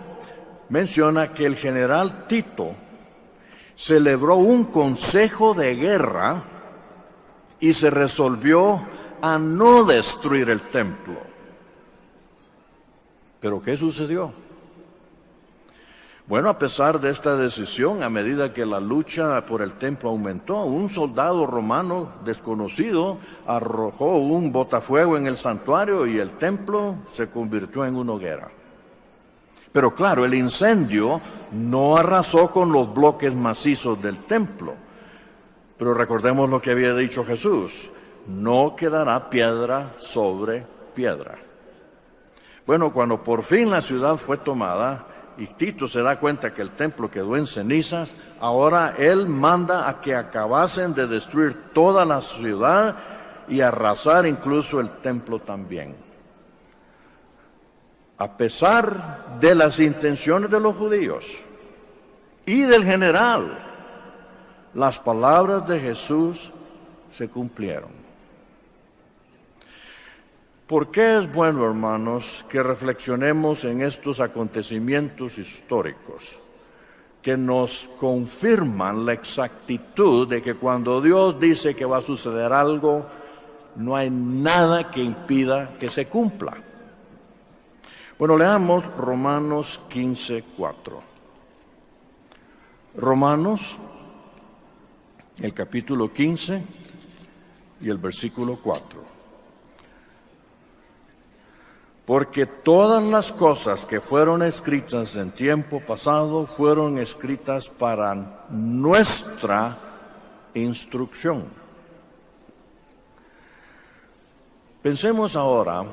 menciona 0.69 1.33
que 1.33 1.47
el 1.47 1.57
general 1.57 2.27
Tito 2.27 2.75
celebró 3.75 4.37
un 4.37 4.65
consejo 4.65 5.55
de 5.55 5.77
guerra 5.77 6.43
y 7.61 7.75
se 7.75 7.91
resolvió 7.91 8.87
a 9.21 9.39
no 9.39 9.85
destruir 9.85 10.51
el 10.51 10.63
templo. 10.71 11.17
Pero 13.41 13.63
¿qué 13.63 13.77
sucedió? 13.77 14.33
Bueno, 16.29 16.51
a 16.51 16.59
pesar 16.59 17.01
de 17.01 17.09
esta 17.09 17.37
decisión, 17.37 18.03
a 18.03 18.11
medida 18.11 18.53
que 18.53 18.67
la 18.67 18.81
lucha 18.81 19.47
por 19.47 19.63
el 19.63 19.73
templo 19.73 20.11
aumentó, 20.11 20.63
un 20.65 20.91
soldado 20.91 21.47
romano 21.47 22.13
desconocido 22.23 23.17
arrojó 23.47 24.19
un 24.19 24.53
botafuego 24.53 25.17
en 25.17 25.27
el 25.27 25.39
santuario 25.39 26.07
y 26.07 26.19
el 26.19 26.33
templo 26.33 26.97
se 27.11 27.31
convirtió 27.31 27.87
en 27.87 27.97
una 27.97 28.13
hoguera. 28.13 28.51
Pero 29.73 29.95
claro, 29.95 30.27
el 30.27 30.35
incendio 30.35 31.19
no 31.51 31.97
arrasó 31.97 32.51
con 32.51 32.73
los 32.73 32.93
bloques 32.93 33.35
macizos 33.35 33.99
del 34.03 34.19
templo. 34.27 34.75
Pero 35.79 35.95
recordemos 35.95 36.51
lo 36.51 36.61
que 36.61 36.73
había 36.73 36.93
dicho 36.93 37.25
Jesús, 37.25 37.89
no 38.27 38.77
quedará 38.77 39.31
piedra 39.31 39.95
sobre 39.97 40.67
piedra. 40.95 41.39
Bueno, 42.67 42.93
cuando 42.93 43.23
por 43.23 43.43
fin 43.43 43.71
la 43.71 43.81
ciudad 43.81 44.19
fue 44.19 44.37
tomada 44.37 45.07
y 45.39 45.47
Tito 45.47 45.87
se 45.87 46.03
da 46.03 46.19
cuenta 46.19 46.53
que 46.53 46.63
el 46.63 46.73
templo 46.73 47.09
quedó 47.09 47.37
en 47.37 47.47
cenizas, 47.47 48.17
ahora 48.41 48.95
él 48.99 49.29
manda 49.29 49.89
a 49.89 50.01
que 50.01 50.17
acabasen 50.17 50.93
de 50.95 51.07
destruir 51.07 51.71
toda 51.73 52.05
la 52.05 52.21
ciudad 52.21 52.97
y 53.47 53.61
arrasar 53.61 54.27
incluso 54.27 54.81
el 54.81 54.91
templo 54.99 55.39
también. 55.39 55.95
A 58.19 58.37
pesar 58.37 59.39
de 59.39 59.55
las 59.55 59.79
intenciones 59.79 60.51
de 60.51 60.59
los 60.59 60.75
judíos 60.75 61.45
y 62.45 62.63
del 62.63 62.85
general, 62.85 63.57
las 64.75 64.99
palabras 64.99 65.69
de 65.69 65.79
Jesús 65.79 66.51
se 67.13 67.29
cumplieron. 67.29 68.08
¿Por 70.69 70.91
qué 70.91 71.17
es 71.17 71.33
bueno, 71.33 71.65
hermanos, 71.65 72.45
que 72.47 72.63
reflexionemos 72.63 73.65
en 73.65 73.81
estos 73.81 74.21
acontecimientos 74.21 75.39
históricos 75.39 76.39
que 77.23 77.39
nos 77.39 77.89
confirman 77.99 79.07
la 79.07 79.15
exactitud 79.15 80.29
de 80.29 80.43
que 80.43 80.57
cuando 80.57 81.01
Dios 81.01 81.41
dice 81.41 81.75
que 81.75 81.87
va 81.87 81.97
a 81.97 82.03
suceder 82.03 82.53
algo, 82.53 83.07
no 83.77 83.97
hay 83.97 84.11
nada 84.11 84.91
que 84.91 85.03
impida 85.03 85.79
que 85.79 85.89
se 85.89 86.07
cumpla? 86.07 86.59
Bueno, 88.19 88.37
leamos 88.37 88.85
Romanos 88.95 89.81
15, 89.89 90.45
4. 90.55 91.03
Romanos, 92.97 93.79
el 95.41 95.55
capítulo 95.55 96.13
15 96.13 96.63
y 97.81 97.89
el 97.89 97.97
versículo 97.97 98.59
4 98.63 99.08
porque 102.09 102.47
todas 102.47 103.03
las 103.03 103.33
cosas 103.33 103.85
que 103.85 104.01
fueron 104.01 104.43
escritas 104.43 105.15
en 105.15 105.31
tiempo 105.31 105.79
pasado 105.79 106.47
fueron 106.47 106.97
escritas 106.97 107.69
para 107.69 108.47
nuestra 108.49 109.77
instrucción. 110.55 111.45
Pensemos 114.81 115.37
ahora 115.37 115.85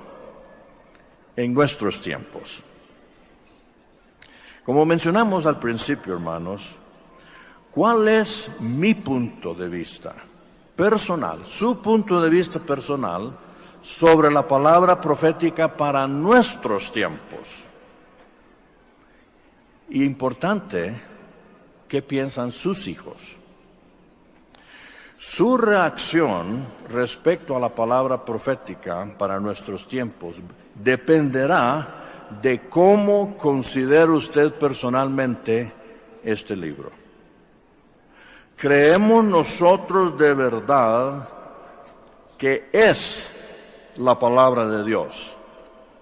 en 1.36 1.54
nuestros 1.54 1.99
tiempos. 1.99 2.63
Como 4.63 4.86
mencionamos 4.86 5.45
al 5.45 5.60
principio, 5.60 6.13
hermanos, 6.13 6.78
¿cuál 7.71 8.08
es 8.08 8.49
mi 8.62 8.93
punto 8.93 9.54
de 9.54 9.67
vista 9.67 10.15
personal, 10.78 11.45
su 11.45 11.82
punto 11.82 12.21
de 12.21 12.30
vista 12.30 12.58
personal? 12.58 13.44
Sobre 13.86 14.32
la 14.32 14.48
palabra 14.48 15.00
profética 15.00 15.78
para 15.78 16.08
nuestros 16.08 16.91
tiempos. 16.91 17.67
Y 19.89 20.04
importante, 20.04 21.00
¿qué 21.88 22.02
piensan 22.02 22.52
sus 22.52 22.88
hijos? 22.88 23.15
Su 25.19 25.56
reacción 25.56 26.65
respecto 26.89 27.56
a 27.56 27.60
la 27.60 27.69
palabra 27.69 28.26
profética 28.26 29.08
para 29.19 29.39
nuestros 29.39 29.88
tiempos 29.88 30.36
dependerá 30.74 32.32
de 32.41 32.67
cómo 32.67 33.38
considera 33.38 34.12
usted 34.12 34.52
personalmente 34.54 35.71
este 36.24 36.56
libro. 36.56 36.89
Creemos 38.58 39.24
nosotros 39.24 40.17
de 40.17 40.34
verdad 40.34 41.30
que 42.36 42.67
es 42.74 43.32
la 43.97 44.19
palabra 44.19 44.67
de 44.67 44.84
Dios 44.84 45.36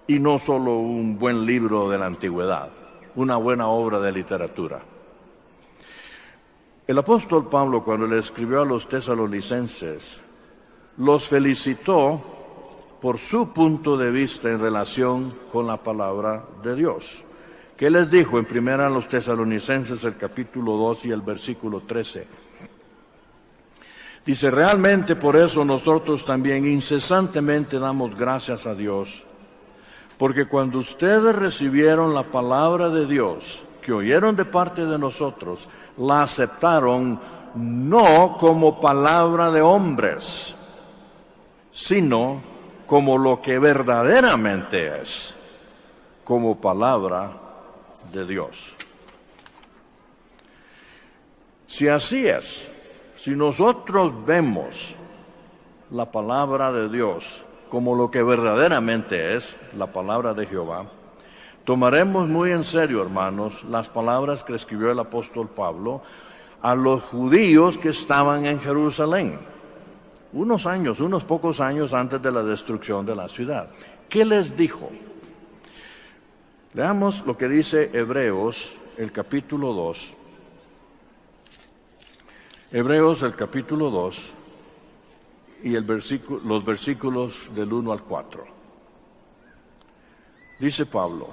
y 0.08 0.20
no 0.20 0.40
solo 0.40 0.78
un 0.78 1.18
buen 1.18 1.46
libro 1.46 1.90
de 1.90 1.98
la 1.98 2.08
antigüedad, 2.08 2.70
una 3.16 3.38
buena 3.38 3.68
obra 3.68 4.00
de 4.00 4.12
literatura. 4.12 4.82
El 6.86 6.98
apóstol 6.98 7.48
Pablo 7.48 7.84
cuando 7.84 8.08
le 8.08 8.18
escribió 8.18 8.62
a 8.62 8.66
los 8.66 8.88
tesalonicenses, 8.88 10.22
los 10.98 11.28
felicitó 11.28 12.22
por 13.00 13.18
su 13.18 13.54
punto 13.54 13.98
de 13.98 14.12
vista 14.12 14.50
en 14.50 14.60
relación 14.60 15.34
con 15.52 15.68
la 15.68 15.78
palabra 15.78 16.46
de 16.62 16.76
Dios. 16.76 17.24
¿Qué 17.78 17.90
les 17.90 18.10
dijo 18.10 18.40
en 18.40 18.46
primera 18.46 18.90
los 18.90 19.08
tesalonicenses 19.08 20.04
el 20.04 20.18
capítulo 20.18 20.78
2 20.78 21.06
y 21.06 21.12
el 21.12 21.22
versículo 21.22 21.82
13? 21.82 22.28
Dice, 24.26 24.50
realmente 24.50 25.18
por 25.18 25.36
eso 25.36 25.66
nosotros 25.66 26.24
también 26.24 26.66
incesantemente 26.66 27.78
damos 27.78 28.16
gracias 28.16 28.66
a 28.66 28.74
Dios, 28.74 29.24
porque 30.18 30.46
cuando 30.46 30.80
ustedes 30.80 31.36
recibieron 31.36 32.14
la 32.14 32.24
palabra 32.24 32.90
de 32.90 33.06
Dios, 33.06 33.64
que 33.82 33.92
oyeron 33.92 34.36
de 34.38 34.46
parte 34.46 34.86
de 34.86 34.98
nosotros, 34.98 35.68
la 35.98 36.24
aceptaron 36.24 37.20
no 37.56 38.38
como 38.40 38.80
palabra 38.80 39.52
de 39.52 39.62
hombres, 39.62 40.56
sino 41.74 42.42
como 42.88 43.18
lo 43.18 43.42
que 43.42 43.60
verdaderamente 43.60 45.02
es, 45.02 45.36
como 46.24 46.62
palabra 46.62 47.32
de 48.14 48.26
Dios. 48.26 48.74
Si 51.68 51.88
así 51.90 52.28
es, 52.28 52.72
si 53.24 53.38
nosotros 53.38 54.26
vemos 54.26 54.96
la 55.92 56.12
palabra 56.12 56.74
de 56.74 56.90
Dios 56.90 57.46
como 57.70 57.96
lo 57.96 58.12
que 58.12 58.22
verdaderamente 58.22 59.38
es 59.38 59.56
la 59.78 59.88
palabra 59.88 60.34
de 60.34 60.46
Jehová, 60.46 60.88
tomaremos 61.64 62.28
muy 62.28 62.52
en 62.52 62.66
serio, 62.66 63.02
hermanos, 63.02 63.64
las 63.64 63.90
palabras 63.90 64.44
que 64.44 64.56
escribió 64.56 64.92
el 64.92 65.00
apóstol 65.00 65.48
Pablo 65.48 66.02
a 66.62 66.76
los 66.76 67.02
judíos 67.02 67.78
que 67.78 67.88
estaban 67.88 68.46
en 68.46 68.60
Jerusalén, 68.60 69.40
unos 70.34 70.66
años, 70.66 71.00
unos 71.00 71.24
pocos 71.24 71.62
años 71.62 71.94
antes 71.94 72.22
de 72.22 72.30
la 72.30 72.44
destrucción 72.44 73.06
de 73.06 73.16
la 73.16 73.30
ciudad. 73.30 73.70
¿Qué 74.10 74.26
les 74.26 74.58
dijo? 74.58 74.90
Leamos 76.74 77.26
lo 77.26 77.38
que 77.38 77.48
dice 77.48 77.90
Hebreos, 77.94 78.76
el 78.98 79.14
capítulo 79.14 79.72
2, 79.72 80.14
Hebreos 82.76 83.22
el 83.22 83.36
capítulo 83.36 83.92
2 83.92 84.34
y 85.62 85.76
el 85.76 85.84
versículo, 85.84 86.42
los 86.44 86.66
versículos 86.66 87.36
del 87.54 87.72
1 87.72 87.92
al 87.94 88.02
4. 88.02 88.46
Dice 90.60 90.88
Pablo, 90.88 91.28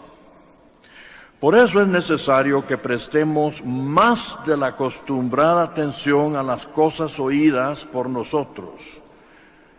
Por 1.40 1.56
eso 1.56 1.80
es 1.80 1.88
necesario 1.88 2.66
que 2.66 2.76
prestemos 2.76 3.64
más 3.64 4.38
de 4.44 4.54
la 4.54 4.66
acostumbrada 4.66 5.62
atención 5.62 6.36
a 6.36 6.42
las 6.42 6.66
cosas 6.66 7.18
oídas 7.18 7.86
por 7.86 8.10
nosotros. 8.10 9.00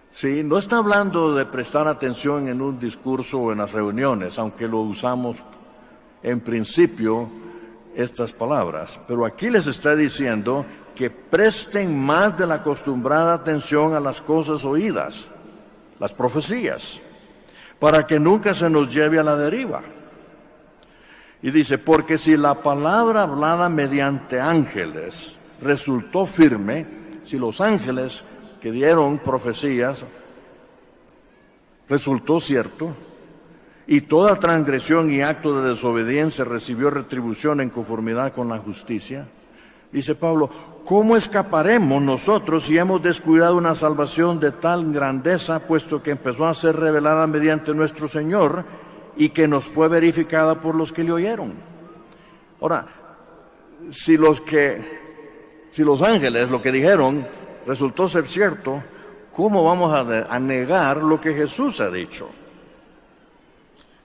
Sí, 0.09 0.41
no 0.43 0.57
está 0.57 0.77
hablando 0.77 1.35
de 1.35 1.45
prestar 1.45 1.87
atención 1.87 2.47
en 2.47 2.59
un 2.59 2.79
discurso 2.79 3.37
o 3.37 3.51
en 3.51 3.59
las 3.59 3.71
reuniones, 3.71 4.39
aunque 4.39 4.67
lo 4.67 4.79
usamos 4.79 5.37
en 6.23 6.39
principio 6.39 7.29
estas 7.95 8.33
palabras, 8.33 8.99
pero 9.07 9.25
aquí 9.25 9.49
les 9.49 9.67
está 9.67 9.95
diciendo 9.95 10.65
que 10.95 11.09
presten 11.09 11.97
más 11.99 12.37
de 12.37 12.47
la 12.47 12.55
acostumbrada 12.55 13.33
atención 13.33 13.93
a 13.93 13.99
las 13.99 14.21
cosas 14.21 14.65
oídas, 14.65 15.27
las 15.99 16.13
profecías, 16.13 17.01
para 17.79 18.05
que 18.05 18.19
nunca 18.19 18.53
se 18.53 18.69
nos 18.69 18.93
lleve 18.93 19.19
a 19.19 19.23
la 19.23 19.35
deriva. 19.35 19.83
Y 21.41 21.49
dice, 21.49 21.77
porque 21.77 22.17
si 22.17 22.37
la 22.37 22.61
palabra 22.61 23.23
hablada 23.23 23.67
mediante 23.69 24.39
ángeles 24.39 25.37
resultó 25.61 26.25
firme, 26.25 26.85
si 27.23 27.37
los 27.37 27.61
ángeles 27.61 28.23
que 28.61 28.71
dieron 28.71 29.17
profecías 29.17 30.05
resultó 31.89 32.39
cierto, 32.39 32.95
y 33.87 34.01
toda 34.01 34.39
transgresión 34.39 35.11
y 35.11 35.21
acto 35.21 35.61
de 35.61 35.69
desobediencia 35.69 36.45
recibió 36.45 36.89
retribución 36.89 37.59
en 37.59 37.69
conformidad 37.69 38.33
con 38.33 38.47
la 38.47 38.57
justicia. 38.57 39.27
Dice 39.91 40.15
Pablo, 40.15 40.49
¿cómo 40.85 41.15
escaparemos 41.15 42.01
nosotros 42.01 42.65
si 42.65 42.77
hemos 42.77 43.01
descuidado 43.01 43.55
una 43.55 43.75
salvación 43.75 44.39
de 44.39 44.51
tal 44.51 44.91
grandeza, 44.91 45.59
puesto 45.59 46.01
que 46.01 46.11
empezó 46.11 46.45
a 46.45 46.53
ser 46.53 46.75
revelada 46.75 47.27
mediante 47.27 47.73
nuestro 47.73 48.07
Señor 48.07 48.65
y 49.15 49.29
que 49.29 49.47
nos 49.47 49.65
fue 49.65 49.87
verificada 49.87 50.59
por 50.59 50.75
los 50.75 50.91
que 50.91 51.03
le 51.03 51.11
oyeron? 51.11 51.53
Ahora, 52.59 52.87
si 53.91 54.17
los 54.17 54.41
que, 54.41 54.99
si 55.71 55.83
los 55.83 56.01
ángeles 56.01 56.49
lo 56.49 56.61
que 56.61 56.71
dijeron 56.71 57.27
resultó 57.65 58.07
ser 58.09 58.27
cierto, 58.27 58.83
¿cómo 59.35 59.63
vamos 59.63 59.93
a, 59.93 60.33
a 60.33 60.39
negar 60.39 61.03
lo 61.03 61.19
que 61.19 61.33
Jesús 61.33 61.79
ha 61.81 61.89
dicho? 61.89 62.29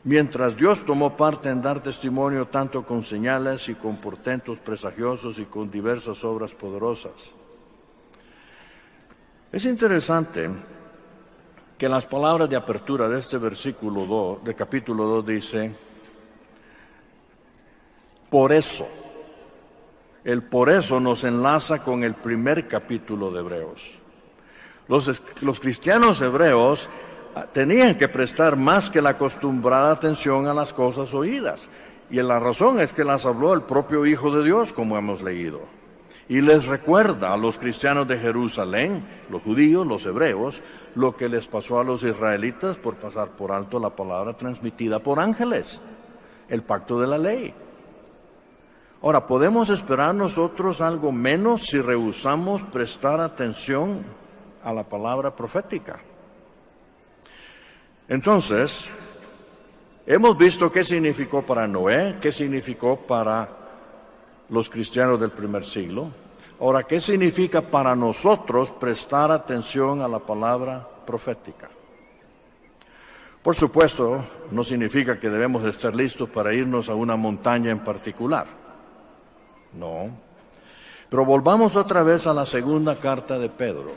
Mientras 0.07 0.57
Dios 0.57 0.85
tomó 0.85 1.17
parte 1.17 1.51
en 1.51 1.61
dar 1.61 1.83
testimonio 1.83 2.47
tanto 2.47 2.87
con 2.87 3.03
señales 3.03 3.69
y 3.69 3.75
con 3.75 3.97
portentos 3.97 4.61
presagiosos 4.61 5.41
y 5.41 5.47
con 5.47 5.69
diversas 5.69 6.23
obras 6.23 6.55
poderosas. 6.55 7.35
Es 9.51 9.65
interesante 9.65 10.49
que 11.77 11.89
las 11.89 12.07
palabras 12.07 12.49
de 12.49 12.55
apertura 12.55 13.09
de 13.09 13.19
este 13.19 13.37
versículo 13.37 14.07
2, 14.07 14.45
de 14.45 14.55
capítulo 14.55 15.07
2 15.07 15.27
dice, 15.27 15.75
por 18.31 18.53
eso, 18.53 18.87
el 20.23 20.45
por 20.45 20.71
eso 20.71 21.01
nos 21.01 21.25
enlaza 21.25 21.83
con 21.83 22.05
el 22.05 22.15
primer 22.15 22.69
capítulo 22.69 23.33
de 23.33 23.41
Hebreos. 23.41 23.99
Los, 24.87 25.21
los 25.43 25.59
cristianos 25.59 26.21
hebreos 26.21 26.89
tenían 27.53 27.97
que 27.97 28.09
prestar 28.09 28.57
más 28.57 28.91
que 28.91 29.03
la 29.03 29.11
acostumbrada 29.11 29.93
atención 29.93 30.47
a 30.47 30.55
las 30.55 30.73
cosas 30.73 31.13
oídas. 31.13 31.69
Y 32.11 32.17
la 32.17 32.39
razón 32.39 32.79
es 32.79 32.93
que 32.95 33.05
las 33.05 33.27
habló 33.27 33.53
el 33.53 33.63
propio 33.63 34.07
Hijo 34.07 34.31
de 34.31 34.45
Dios, 34.45 34.73
como 34.73 34.97
hemos 34.97 35.23
leído. 35.23 35.61
Y 36.29 36.41
les 36.41 36.67
recuerda 36.67 37.33
a 37.33 37.37
los 37.37 37.59
cristianos 37.59 38.09
de 38.09 38.19
Jerusalén, 38.19 39.07
los 39.31 39.43
judíos, 39.43 39.87
los 39.87 40.05
hebreos, 40.07 40.63
lo 40.95 41.15
que 41.17 41.29
les 41.29 41.47
pasó 41.47 41.79
a 41.79 41.85
los 41.85 42.03
israelitas 42.03 42.77
por 42.79 42.97
pasar 42.97 43.29
por 43.31 43.53
alto 43.53 43.79
la 43.79 43.91
palabra 43.91 44.37
transmitida 44.37 44.99
por 44.99 45.21
ángeles, 45.21 45.81
el 46.49 46.63
pacto 46.63 47.01
de 47.01 47.07
la 47.07 47.19
ley. 47.19 47.55
Ahora, 49.03 49.27
¿podemos 49.27 49.69
esperar 49.69 50.15
nosotros 50.15 50.81
algo 50.81 51.13
menos 51.13 51.67
si 51.67 51.81
rehusamos 51.81 52.63
prestar 52.65 53.21
atención 53.21 54.01
a 54.65 54.73
la 54.73 54.83
palabra 54.83 55.37
profética? 55.37 56.01
Entonces, 58.09 58.87
hemos 60.07 60.39
visto 60.39 60.71
qué 60.71 60.85
significó 60.85 61.43
para 61.43 61.67
Noé, 61.67 62.19
qué 62.21 62.31
significó 62.31 62.97
para 62.97 63.49
los 64.49 64.71
cristianos 64.71 65.19
del 65.21 65.33
primer 65.33 65.65
siglo. 65.65 66.11
Ahora, 66.61 66.85
¿qué 66.85 67.01
significa 67.01 67.61
para 67.61 67.97
nosotros 67.97 68.71
prestar 68.71 69.31
atención 69.31 70.01
a 70.01 70.09
la 70.09 70.21
palabra 70.21 70.87
profética? 71.05 71.69
Por 73.43 73.55
supuesto, 73.55 74.25
no 74.51 74.65
significa 74.65 75.21
que 75.21 75.29
debemos 75.29 75.65
estar 75.65 75.95
listos 75.95 76.29
para 76.29 76.55
irnos 76.55 76.89
a 76.89 76.95
una 76.95 77.17
montaña 77.17 77.71
en 77.71 77.81
particular. 77.81 78.47
No. 79.73 80.11
Pero 81.09 81.25
volvamos 81.25 81.77
otra 81.77 82.03
vez 82.03 82.27
a 82.27 82.35
la 82.35 82.47
segunda 82.47 82.99
carta 82.99 83.39
de 83.39 83.49
Pedro, 83.49 83.93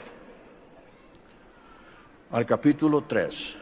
al 2.32 2.46
capítulo 2.46 3.04
3. 3.08 3.59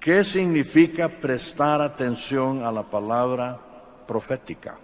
¿Qué 0.00 0.24
significa 0.24 1.10
prestar 1.10 1.82
atención 1.82 2.64
a 2.64 2.72
la 2.72 2.82
palabra 2.82 3.60
profética? 4.06 4.78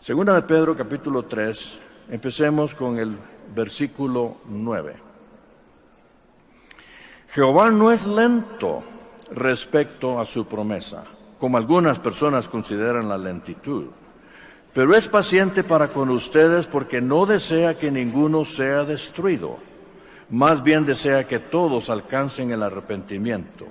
Segunda 0.00 0.34
de 0.34 0.40
Pedro 0.44 0.74
capítulo 0.74 1.26
3, 1.26 1.78
empecemos 2.08 2.74
con 2.74 2.98
el 2.98 3.18
versículo 3.54 4.38
9. 4.46 4.96
Jehová 7.28 7.70
no 7.70 7.92
es 7.92 8.06
lento 8.06 8.82
respecto 9.30 10.18
a 10.18 10.24
su 10.24 10.46
promesa, 10.46 11.04
como 11.38 11.58
algunas 11.58 11.98
personas 11.98 12.48
consideran 12.48 13.10
la 13.10 13.18
lentitud, 13.18 13.88
pero 14.72 14.94
es 14.94 15.06
paciente 15.06 15.64
para 15.64 15.88
con 15.88 16.08
ustedes 16.08 16.66
porque 16.66 17.02
no 17.02 17.26
desea 17.26 17.78
que 17.78 17.90
ninguno 17.90 18.46
sea 18.46 18.84
destruido 18.84 19.58
más 20.30 20.62
bien 20.62 20.84
desea 20.84 21.26
que 21.26 21.38
todos 21.38 21.88
alcancen 21.88 22.50
el 22.50 22.62
arrepentimiento. 22.62 23.66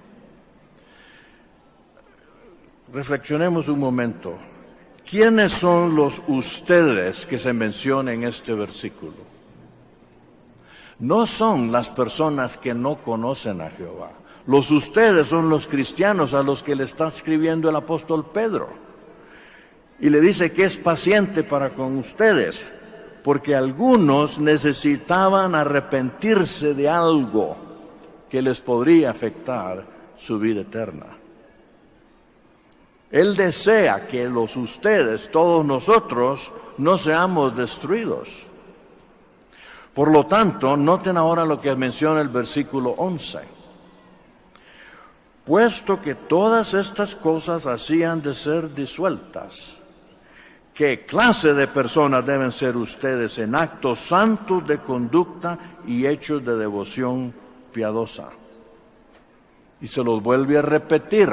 Reflexionemos 2.93 3.67
un 3.67 3.79
momento. 3.79 4.37
¿Quiénes 5.05 5.51
son 5.51 5.95
los 5.95 6.21
ustedes 6.27 7.25
que 7.25 7.37
se 7.37 7.53
mencionan 7.53 8.15
en 8.15 8.23
este 8.23 8.53
versículo? 8.53 9.13
No 10.99 11.25
son 11.25 11.71
las 11.71 11.89
personas 11.89 12.57
que 12.57 12.73
no 12.73 13.01
conocen 13.01 13.59
a 13.61 13.69
Jehová. 13.69 14.11
Los 14.47 14.71
ustedes 14.71 15.27
son 15.27 15.49
los 15.49 15.67
cristianos 15.67 16.33
a 16.33 16.41
los 16.41 16.63
que 16.63 16.75
le 16.75 16.85
está 16.85 17.09
escribiendo 17.09 17.69
el 17.69 17.75
apóstol 17.75 18.25
Pedro. 18.31 18.69
Y 19.99 20.09
le 20.09 20.21
dice 20.21 20.51
que 20.51 20.63
es 20.63 20.77
paciente 20.77 21.43
para 21.43 21.71
con 21.71 21.97
ustedes 21.97 22.65
porque 23.25 23.55
algunos 23.55 24.37
necesitaban 24.37 25.55
arrepentirse 25.55 26.75
de 26.75 26.87
algo 26.87 27.57
que 28.29 28.39
les 28.39 28.61
podría 28.61 29.09
afectar 29.09 29.83
su 30.15 30.37
vida 30.37 30.61
eterna. 30.61 31.07
Él 33.09 33.35
desea 33.35 34.05
que 34.05 34.29
los 34.29 34.55
ustedes, 34.55 35.31
todos 35.31 35.65
nosotros, 35.65 36.53
no 36.77 36.99
seamos 36.99 37.55
destruidos. 37.55 38.43
Por 39.95 40.11
lo 40.11 40.27
tanto, 40.27 40.77
noten 40.77 41.17
ahora 41.17 41.45
lo 41.45 41.59
que 41.59 41.75
menciona 41.75 42.21
el 42.21 42.29
versículo 42.29 42.91
11. 42.91 43.39
Puesto 45.43 45.99
que 45.99 46.13
todas 46.13 46.75
estas 46.75 47.15
cosas 47.15 47.65
hacían 47.65 48.21
de 48.21 48.35
ser 48.35 48.71
disueltas, 48.75 49.77
qué 50.75 51.05
clase 51.05 51.53
de 51.53 51.69
personas 51.69 52.25
deben 52.25 52.51
ser 52.51 52.75
ustedes 52.75 53.39
en 53.39 53.55
actos 53.55 53.97
santos 53.99 54.67
de 54.67 54.79
conducta 54.79 55.57
y 55.87 56.05
hechos 56.05 56.43
de 56.43 56.57
devoción 56.57 57.33
piadosa. 57.71 58.27
Y 59.79 59.87
se 59.87 60.03
los 60.03 60.21
vuelve 60.21 60.57
a 60.57 60.61
repetir. 60.61 61.29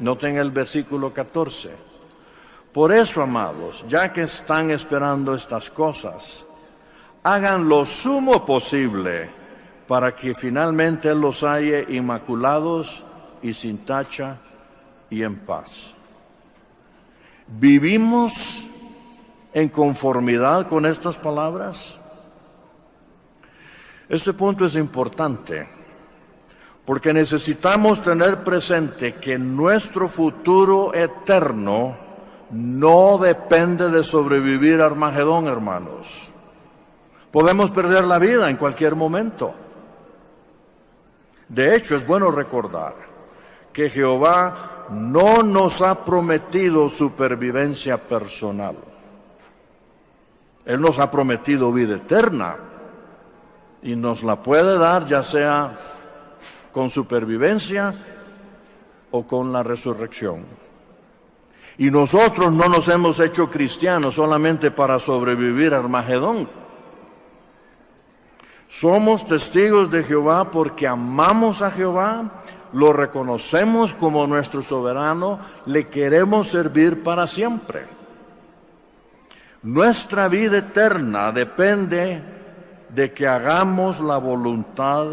Noten 0.00 0.36
el 0.36 0.50
versículo 0.50 1.14
14. 1.14 1.70
Por 2.72 2.92
eso, 2.92 3.22
amados, 3.22 3.84
ya 3.88 4.12
que 4.12 4.22
están 4.22 4.70
esperando 4.70 5.34
estas 5.34 5.70
cosas, 5.70 6.44
hagan 7.22 7.68
lo 7.68 7.86
sumo 7.86 8.44
posible 8.44 9.30
para 9.86 10.16
que 10.16 10.34
finalmente 10.34 11.14
los 11.14 11.42
halle 11.42 11.84
inmaculados 11.88 13.04
y 13.42 13.52
sin 13.52 13.78
tacha 13.84 14.38
y 15.10 15.22
en 15.22 15.36
paz. 15.40 15.94
Vivimos 17.46 18.66
en 19.52 19.68
conformidad 19.68 20.68
con 20.68 20.86
estas 20.86 21.18
palabras? 21.18 21.98
Este 24.08 24.32
punto 24.32 24.64
es 24.64 24.74
importante 24.74 25.68
porque 26.84 27.12
necesitamos 27.12 28.02
tener 28.02 28.42
presente 28.42 29.14
que 29.14 29.38
nuestro 29.38 30.08
futuro 30.08 30.92
eterno 30.92 31.96
no 32.50 33.18
depende 33.18 33.88
de 33.90 34.02
sobrevivir 34.02 34.80
a 34.80 34.86
Armagedón, 34.86 35.46
hermanos. 35.46 36.32
Podemos 37.30 37.70
perder 37.70 38.04
la 38.04 38.18
vida 38.18 38.50
en 38.50 38.56
cualquier 38.56 38.96
momento. 38.96 39.54
De 41.48 41.76
hecho, 41.76 41.94
es 41.94 42.04
bueno 42.04 42.32
recordar 42.32 42.94
que 43.72 43.88
Jehová 43.88 44.86
no 44.90 45.44
nos 45.44 45.80
ha 45.82 46.04
prometido 46.04 46.88
supervivencia 46.88 47.98
personal. 47.98 48.89
Él 50.70 50.80
nos 50.80 51.00
ha 51.00 51.10
prometido 51.10 51.72
vida 51.72 51.96
eterna 51.96 52.56
y 53.82 53.96
nos 53.96 54.22
la 54.22 54.40
puede 54.40 54.78
dar 54.78 55.04
ya 55.04 55.24
sea 55.24 55.74
con 56.70 56.90
supervivencia 56.90 57.92
o 59.10 59.26
con 59.26 59.52
la 59.52 59.64
resurrección. 59.64 60.44
Y 61.76 61.90
nosotros 61.90 62.52
no 62.52 62.68
nos 62.68 62.86
hemos 62.86 63.18
hecho 63.18 63.50
cristianos 63.50 64.14
solamente 64.14 64.70
para 64.70 65.00
sobrevivir 65.00 65.74
a 65.74 65.78
Armagedón. 65.78 66.48
Somos 68.68 69.26
testigos 69.26 69.90
de 69.90 70.04
Jehová 70.04 70.52
porque 70.52 70.86
amamos 70.86 71.62
a 71.62 71.72
Jehová, 71.72 72.44
lo 72.72 72.92
reconocemos 72.92 73.92
como 73.94 74.24
nuestro 74.28 74.62
soberano, 74.62 75.40
le 75.66 75.88
queremos 75.88 76.46
servir 76.46 77.02
para 77.02 77.26
siempre. 77.26 77.99
Nuestra 79.62 80.28
vida 80.28 80.58
eterna 80.58 81.32
depende 81.32 82.22
de 82.88 83.12
que 83.12 83.26
hagamos 83.26 84.00
la 84.00 84.16
voluntad 84.16 85.06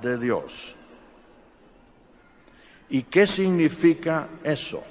de 0.00 0.18
Dios. 0.18 0.74
¿Y 2.88 3.02
qué 3.02 3.26
significa 3.26 4.28
eso? 4.42 4.82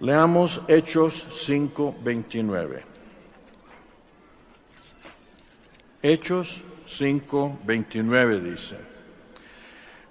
Leamos 0.00 0.62
Hechos 0.66 1.26
5:29. 1.30 2.82
Hechos 6.02 6.62
5:29 6.86 8.40
dice, 8.40 8.76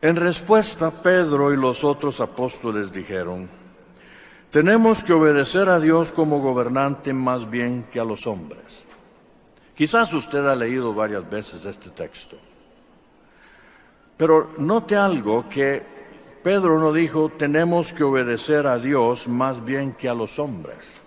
en 0.01 0.15
respuesta 0.15 0.91
Pedro 0.91 1.53
y 1.53 1.57
los 1.57 1.84
otros 1.84 2.19
apóstoles 2.19 2.91
dijeron, 2.91 3.49
tenemos 4.56 5.03
que 5.03 5.12
obedecer 5.12 5.68
a 5.68 5.82
Dios 5.82 6.14
como 6.14 6.39
gobernante 6.39 7.12
más 7.12 7.49
bien 7.49 7.89
que 7.91 7.99
a 7.99 8.06
los 8.06 8.26
hombres. 8.26 8.86
Quizás 9.76 10.14
usted 10.14 10.47
ha 10.47 10.56
leído 10.56 10.93
varias 10.93 11.30
veces 11.30 11.66
este 11.66 11.89
texto, 11.89 12.38
pero 14.16 14.51
note 14.58 14.95
algo 14.95 15.49
que 15.49 15.84
Pedro 16.41 16.80
no 16.80 16.93
dijo, 16.93 17.28
tenemos 17.38 17.91
que 17.91 18.06
obedecer 18.06 18.66
a 18.66 18.78
Dios 18.78 19.28
más 19.28 19.62
bien 19.66 19.91
que 19.91 20.08
a 20.08 20.14
los 20.14 20.39
hombres. 20.39 21.01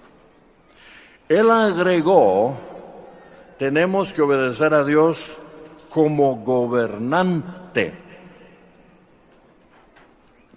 Él 1.26 1.50
agregó, 1.50 2.54
tenemos 3.56 4.12
que 4.12 4.20
obedecer 4.20 4.74
a 4.74 4.84
Dios 4.84 5.38
como 5.88 6.36
gobernante. 6.36 7.94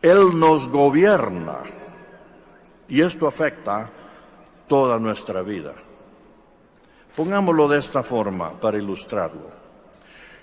Él 0.02 0.38
nos 0.38 0.68
gobierna. 0.68 1.80
Y 2.92 3.00
esto 3.00 3.26
afecta 3.26 3.90
toda 4.68 5.00
nuestra 5.00 5.42
vida. 5.42 5.74
Pongámoslo 7.16 7.70
de 7.70 7.80
esta 7.80 8.04
forma 8.04 8.52
para 8.60 8.78
ilustrarlo. 8.78 9.50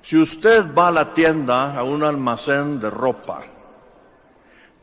Si 0.01 0.17
usted 0.17 0.75
va 0.75 0.89
a 0.89 0.93
la 0.93 1.13
tienda, 1.13 1.79
a 1.79 1.83
un 1.83 2.03
almacén 2.03 2.81
de 2.81 2.89
ropa, 2.89 3.43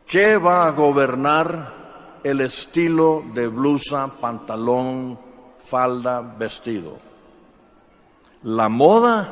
¿qué 0.05 0.37
va 0.37 0.67
a 0.67 0.71
gobernar 0.73 2.19
el 2.23 2.41
estilo 2.41 3.23
de 3.33 3.47
blusa, 3.47 4.11
pantalón, 4.21 5.17
falda, 5.57 6.21
vestido? 6.21 6.99
¿La 8.43 8.69
moda 8.69 9.27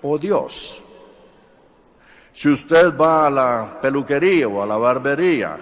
o 0.00 0.16
Dios? 0.16 0.82
Si 2.32 2.48
usted 2.48 2.96
va 2.96 3.26
a 3.26 3.30
la 3.30 3.78
peluquería 3.78 4.48
o 4.48 4.62
a 4.62 4.66
la 4.66 4.78
barbería, 4.78 5.58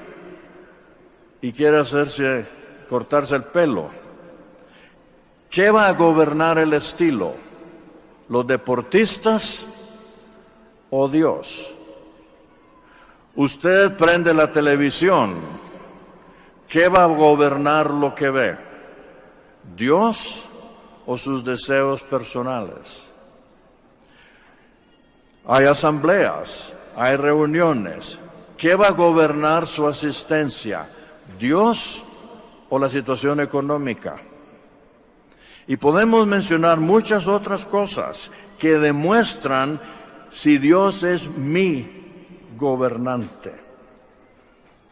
y 1.40 1.52
quiere 1.52 1.78
hacerse 1.78 2.46
cortarse 2.88 3.36
el 3.36 3.44
pelo, 3.44 3.90
¿qué 5.50 5.70
va 5.70 5.88
a 5.88 5.92
gobernar 5.92 6.58
el 6.58 6.72
estilo? 6.72 7.34
¿Los 8.28 8.46
deportistas 8.46 9.66
o 10.90 11.08
Dios? 11.08 11.74
Usted 13.34 13.96
prende 13.96 14.32
la 14.32 14.50
televisión, 14.50 15.36
¿qué 16.68 16.88
va 16.88 17.04
a 17.04 17.06
gobernar 17.06 17.90
lo 17.90 18.14
que 18.14 18.30
ve? 18.30 18.56
¿Dios 19.76 20.48
o 21.04 21.18
sus 21.18 21.44
deseos 21.44 22.02
personales? 22.02 23.10
Hay 25.46 25.66
asambleas, 25.66 26.74
hay 26.96 27.16
reuniones. 27.16 28.18
¿Qué 28.56 28.74
va 28.74 28.88
a 28.88 28.92
gobernar 28.92 29.66
su 29.66 29.86
asistencia? 29.86 30.88
Dios 31.38 32.04
o 32.68 32.78
la 32.78 32.88
situación 32.88 33.40
económica. 33.40 34.16
Y 35.66 35.76
podemos 35.76 36.26
mencionar 36.26 36.78
muchas 36.78 37.26
otras 37.26 37.64
cosas 37.64 38.30
que 38.58 38.78
demuestran 38.78 39.80
si 40.30 40.58
Dios 40.58 41.02
es 41.02 41.28
mi 41.28 42.04
gobernante. 42.56 43.54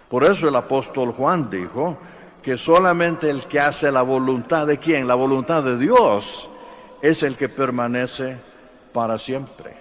Por 0.09 0.25
eso 0.25 0.49
el 0.49 0.57
apóstol 0.57 1.13
Juan 1.13 1.49
dijo 1.49 1.99
que 2.43 2.57
solamente 2.57 3.31
el 3.31 3.47
que 3.47 3.61
hace 3.61 3.91
la 3.91 4.03
voluntad 4.03 4.67
de 4.67 4.79
quién, 4.79 5.09
la 5.09 5.15
voluntad 5.15 5.63
de 5.63 5.79
Dios, 5.79 6.49
es 7.01 7.23
el 7.23 7.37
que 7.37 7.49
permanece 7.49 8.37
para 8.93 9.17
siempre. 9.19 9.77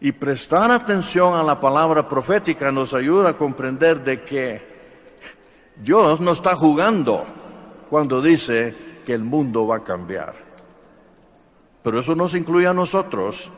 Y 0.00 0.12
prestar 0.12 0.70
atención 0.70 1.34
a 1.34 1.42
la 1.42 1.58
palabra 1.58 2.06
profética 2.06 2.70
nos 2.70 2.92
ayuda 2.92 3.30
a 3.30 3.36
comprender 3.36 4.04
de 4.04 4.22
que 4.22 4.73
Dios 5.76 6.20
no 6.20 6.32
está 6.32 6.54
jugando 6.54 7.24
cuando 7.90 8.22
dice 8.22 8.74
que 9.04 9.14
el 9.14 9.24
mundo 9.24 9.66
va 9.66 9.76
a 9.76 9.84
cambiar. 9.84 10.34
Pero 11.82 12.00
eso 12.00 12.14
nos 12.14 12.34
incluye 12.34 12.66
a 12.66 12.74
nosotros 12.74 13.50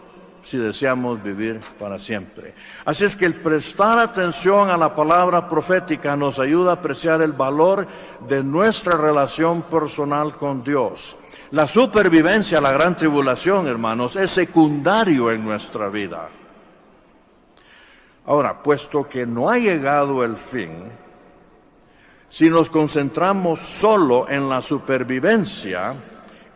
si 0.42 0.58
deseamos 0.58 1.22
vivir 1.22 1.60
para 1.78 1.98
siempre. 1.98 2.54
Así 2.84 3.04
es 3.04 3.16
que 3.16 3.26
el 3.26 3.34
prestar 3.34 3.98
atención 3.98 4.70
a 4.70 4.76
la 4.76 4.94
palabra 4.94 5.48
profética 5.48 6.16
nos 6.16 6.38
ayuda 6.38 6.70
a 6.70 6.74
apreciar 6.74 7.20
el 7.20 7.32
valor 7.32 7.86
de 8.28 8.44
nuestra 8.44 8.96
relación 8.96 9.62
personal 9.62 10.36
con 10.36 10.62
Dios. 10.62 11.16
La 11.50 11.66
supervivencia, 11.66 12.60
la 12.60 12.72
gran 12.72 12.96
tribulación, 12.96 13.66
hermanos, 13.66 14.16
es 14.16 14.30
secundario 14.30 15.30
en 15.30 15.44
nuestra 15.44 15.88
vida. 15.88 16.28
Ahora, 18.26 18.62
puesto 18.62 19.08
que 19.08 19.26
no 19.26 19.48
ha 19.48 19.58
llegado 19.58 20.24
el 20.24 20.36
fin, 20.36 20.90
si 22.28 22.50
nos 22.50 22.70
concentramos 22.70 23.60
solo 23.60 24.28
en 24.28 24.48
la 24.48 24.60
supervivencia, 24.60 25.94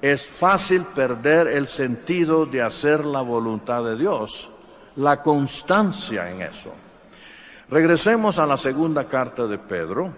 es 0.03 0.27
fácil 0.27 0.85
perder 0.85 1.49
el 1.49 1.67
sentido 1.67 2.47
de 2.47 2.63
hacer 2.63 3.05
la 3.05 3.21
voluntad 3.21 3.85
de 3.85 3.97
Dios, 3.97 4.51
la 4.97 5.23
constancia 5.23 6.31
en 6.31 6.43
eso. 6.43 6.73
Regresemos 7.69 8.39
a 8.39 8.47
la 8.47 8.57
segunda 8.57 9.07
carta 9.07 9.47
de 9.47 9.59
Pedro 9.59 10.13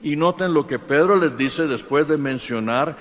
y 0.00 0.16
noten 0.16 0.54
lo 0.54 0.66
que 0.66 0.78
Pedro 0.78 1.16
les 1.16 1.36
dice 1.36 1.66
después 1.66 2.06
de 2.08 2.16
mencionar 2.16 2.96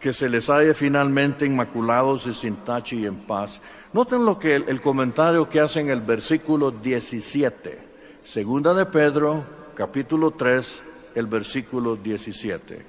que 0.00 0.12
se 0.12 0.28
les 0.28 0.50
haya 0.50 0.74
finalmente 0.74 1.46
inmaculados 1.46 2.26
y 2.26 2.34
sin 2.34 2.56
tache 2.56 2.96
y 2.96 3.06
en 3.06 3.18
paz. 3.18 3.60
Noten 3.92 4.24
lo 4.24 4.36
que 4.36 4.56
el, 4.56 4.64
el 4.68 4.80
comentario 4.80 5.48
que 5.48 5.60
hace 5.60 5.78
en 5.78 5.90
el 5.90 6.00
versículo 6.00 6.72
17. 6.72 7.92
Segunda 8.24 8.74
de 8.74 8.86
Pedro 8.86 9.61
capítulo 9.74 10.32
3, 10.32 10.82
el 11.14 11.26
versículo 11.26 11.96
17. 11.96 12.86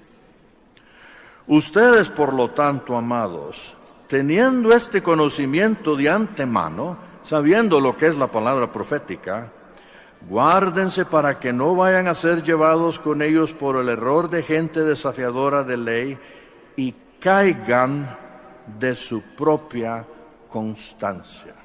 Ustedes, 1.47 2.09
por 2.09 2.33
lo 2.33 2.51
tanto, 2.51 2.95
amados, 2.95 3.75
teniendo 4.07 4.73
este 4.73 5.01
conocimiento 5.01 5.95
de 5.95 6.09
antemano, 6.09 6.97
sabiendo 7.21 7.79
lo 7.79 7.97
que 7.97 8.07
es 8.07 8.17
la 8.17 8.27
palabra 8.27 8.71
profética, 8.71 9.51
guárdense 10.29 11.05
para 11.05 11.39
que 11.39 11.51
no 11.51 11.75
vayan 11.75 12.07
a 12.07 12.15
ser 12.15 12.43
llevados 12.43 12.99
con 12.99 13.21
ellos 13.21 13.53
por 13.53 13.75
el 13.77 13.89
error 13.89 14.29
de 14.29 14.43
gente 14.43 14.81
desafiadora 14.81 15.63
de 15.63 15.77
ley 15.77 16.19
y 16.75 16.93
caigan 17.19 18.17
de 18.79 18.95
su 18.95 19.21
propia 19.21 20.05
constancia. 20.47 21.55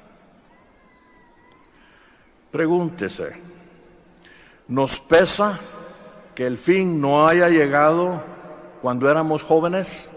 Pregúntese, 2.51 3.48
¿Nos 4.69 4.99
pesa 4.99 5.59
que 6.35 6.45
el 6.45 6.55
fin 6.55 7.01
no 7.01 7.27
haya 7.27 7.49
llegado 7.49 8.23
cuando 8.83 9.09
éramos 9.09 9.41
jóvenes? 9.41 10.11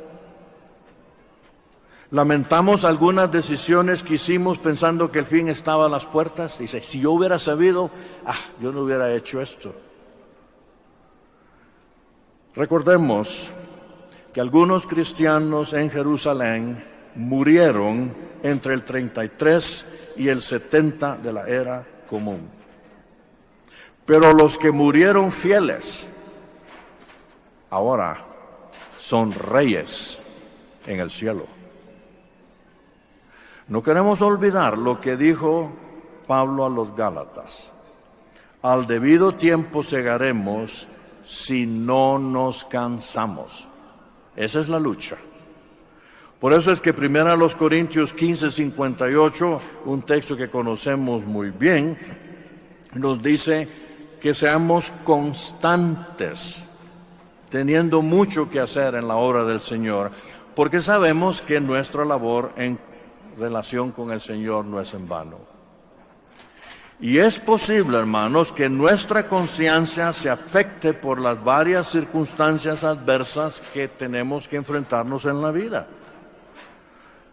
Lamentamos 2.10 2.84
algunas 2.84 3.32
decisiones 3.32 4.02
que 4.02 4.14
hicimos 4.14 4.58
pensando 4.58 5.10
que 5.10 5.20
el 5.20 5.24
fin 5.24 5.48
estaba 5.48 5.86
a 5.86 5.88
las 5.88 6.04
puertas. 6.04 6.58
Dice, 6.58 6.82
si 6.82 7.00
yo 7.00 7.12
hubiera 7.12 7.38
sabido, 7.38 7.90
ah, 8.26 8.36
yo 8.60 8.72
no 8.72 8.82
hubiera 8.82 9.10
hecho 9.14 9.40
esto. 9.40 9.74
Recordemos 12.54 13.48
que 14.34 14.42
algunos 14.42 14.86
cristianos 14.86 15.72
en 15.72 15.88
Jerusalén 15.88 16.84
murieron 17.14 18.14
entre 18.42 18.74
el 18.74 18.82
33 18.82 19.86
y 20.18 20.28
el 20.28 20.42
70 20.42 21.16
de 21.16 21.32
la 21.32 21.48
era 21.48 21.86
común. 22.06 22.61
Pero 24.12 24.34
los 24.34 24.58
que 24.58 24.70
murieron 24.70 25.32
fieles, 25.32 26.06
ahora 27.70 28.22
son 28.98 29.32
reyes 29.32 30.22
en 30.86 31.00
el 31.00 31.10
cielo. 31.10 31.46
No 33.68 33.82
queremos 33.82 34.20
olvidar 34.20 34.76
lo 34.76 35.00
que 35.00 35.16
dijo 35.16 35.72
Pablo 36.26 36.66
a 36.66 36.68
los 36.68 36.94
Gálatas. 36.94 37.72
Al 38.60 38.86
debido 38.86 39.34
tiempo 39.34 39.82
segaremos 39.82 40.88
si 41.22 41.64
no 41.64 42.18
nos 42.18 42.64
cansamos. 42.64 43.66
Esa 44.36 44.60
es 44.60 44.68
la 44.68 44.78
lucha. 44.78 45.16
Por 46.38 46.52
eso 46.52 46.70
es 46.70 46.82
que 46.82 46.92
primero 46.92 47.34
los 47.34 47.56
Corintios 47.56 48.12
15, 48.12 48.50
58, 48.50 49.60
un 49.86 50.02
texto 50.02 50.36
que 50.36 50.50
conocemos 50.50 51.24
muy 51.24 51.48
bien, 51.48 51.96
nos 52.94 53.22
dice 53.22 53.81
que 54.22 54.34
seamos 54.34 54.92
constantes, 55.02 56.64
teniendo 57.50 58.02
mucho 58.02 58.48
que 58.48 58.60
hacer 58.60 58.94
en 58.94 59.08
la 59.08 59.16
obra 59.16 59.44
del 59.44 59.60
Señor, 59.60 60.12
porque 60.54 60.80
sabemos 60.80 61.42
que 61.42 61.60
nuestra 61.60 62.04
labor 62.04 62.52
en 62.56 62.78
relación 63.36 63.90
con 63.90 64.12
el 64.12 64.20
Señor 64.20 64.64
no 64.64 64.80
es 64.80 64.94
en 64.94 65.08
vano. 65.08 65.38
Y 67.00 67.18
es 67.18 67.40
posible, 67.40 67.98
hermanos, 67.98 68.52
que 68.52 68.68
nuestra 68.68 69.26
conciencia 69.26 70.12
se 70.12 70.30
afecte 70.30 70.92
por 70.92 71.20
las 71.20 71.42
varias 71.42 71.88
circunstancias 71.88 72.84
adversas 72.84 73.60
que 73.74 73.88
tenemos 73.88 74.46
que 74.46 74.54
enfrentarnos 74.54 75.24
en 75.24 75.42
la 75.42 75.50
vida. 75.50 75.88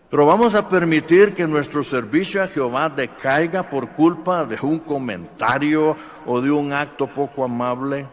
Pero 0.10 0.26
vamos 0.26 0.56
a 0.56 0.68
permitir 0.68 1.36
que 1.36 1.48
nuestro 1.48 1.84
servicio 1.84 2.42
a 2.42 2.48
Jehová 2.48 2.90
decaiga 2.90 3.70
por 3.70 3.90
culpa 3.90 4.44
de 4.44 4.58
un 4.62 4.80
comentario 4.80 5.96
o 6.26 6.42
de 6.42 6.50
un 6.50 6.74
acto 6.74 7.06
poco 7.06 7.44
amable. 7.44 8.08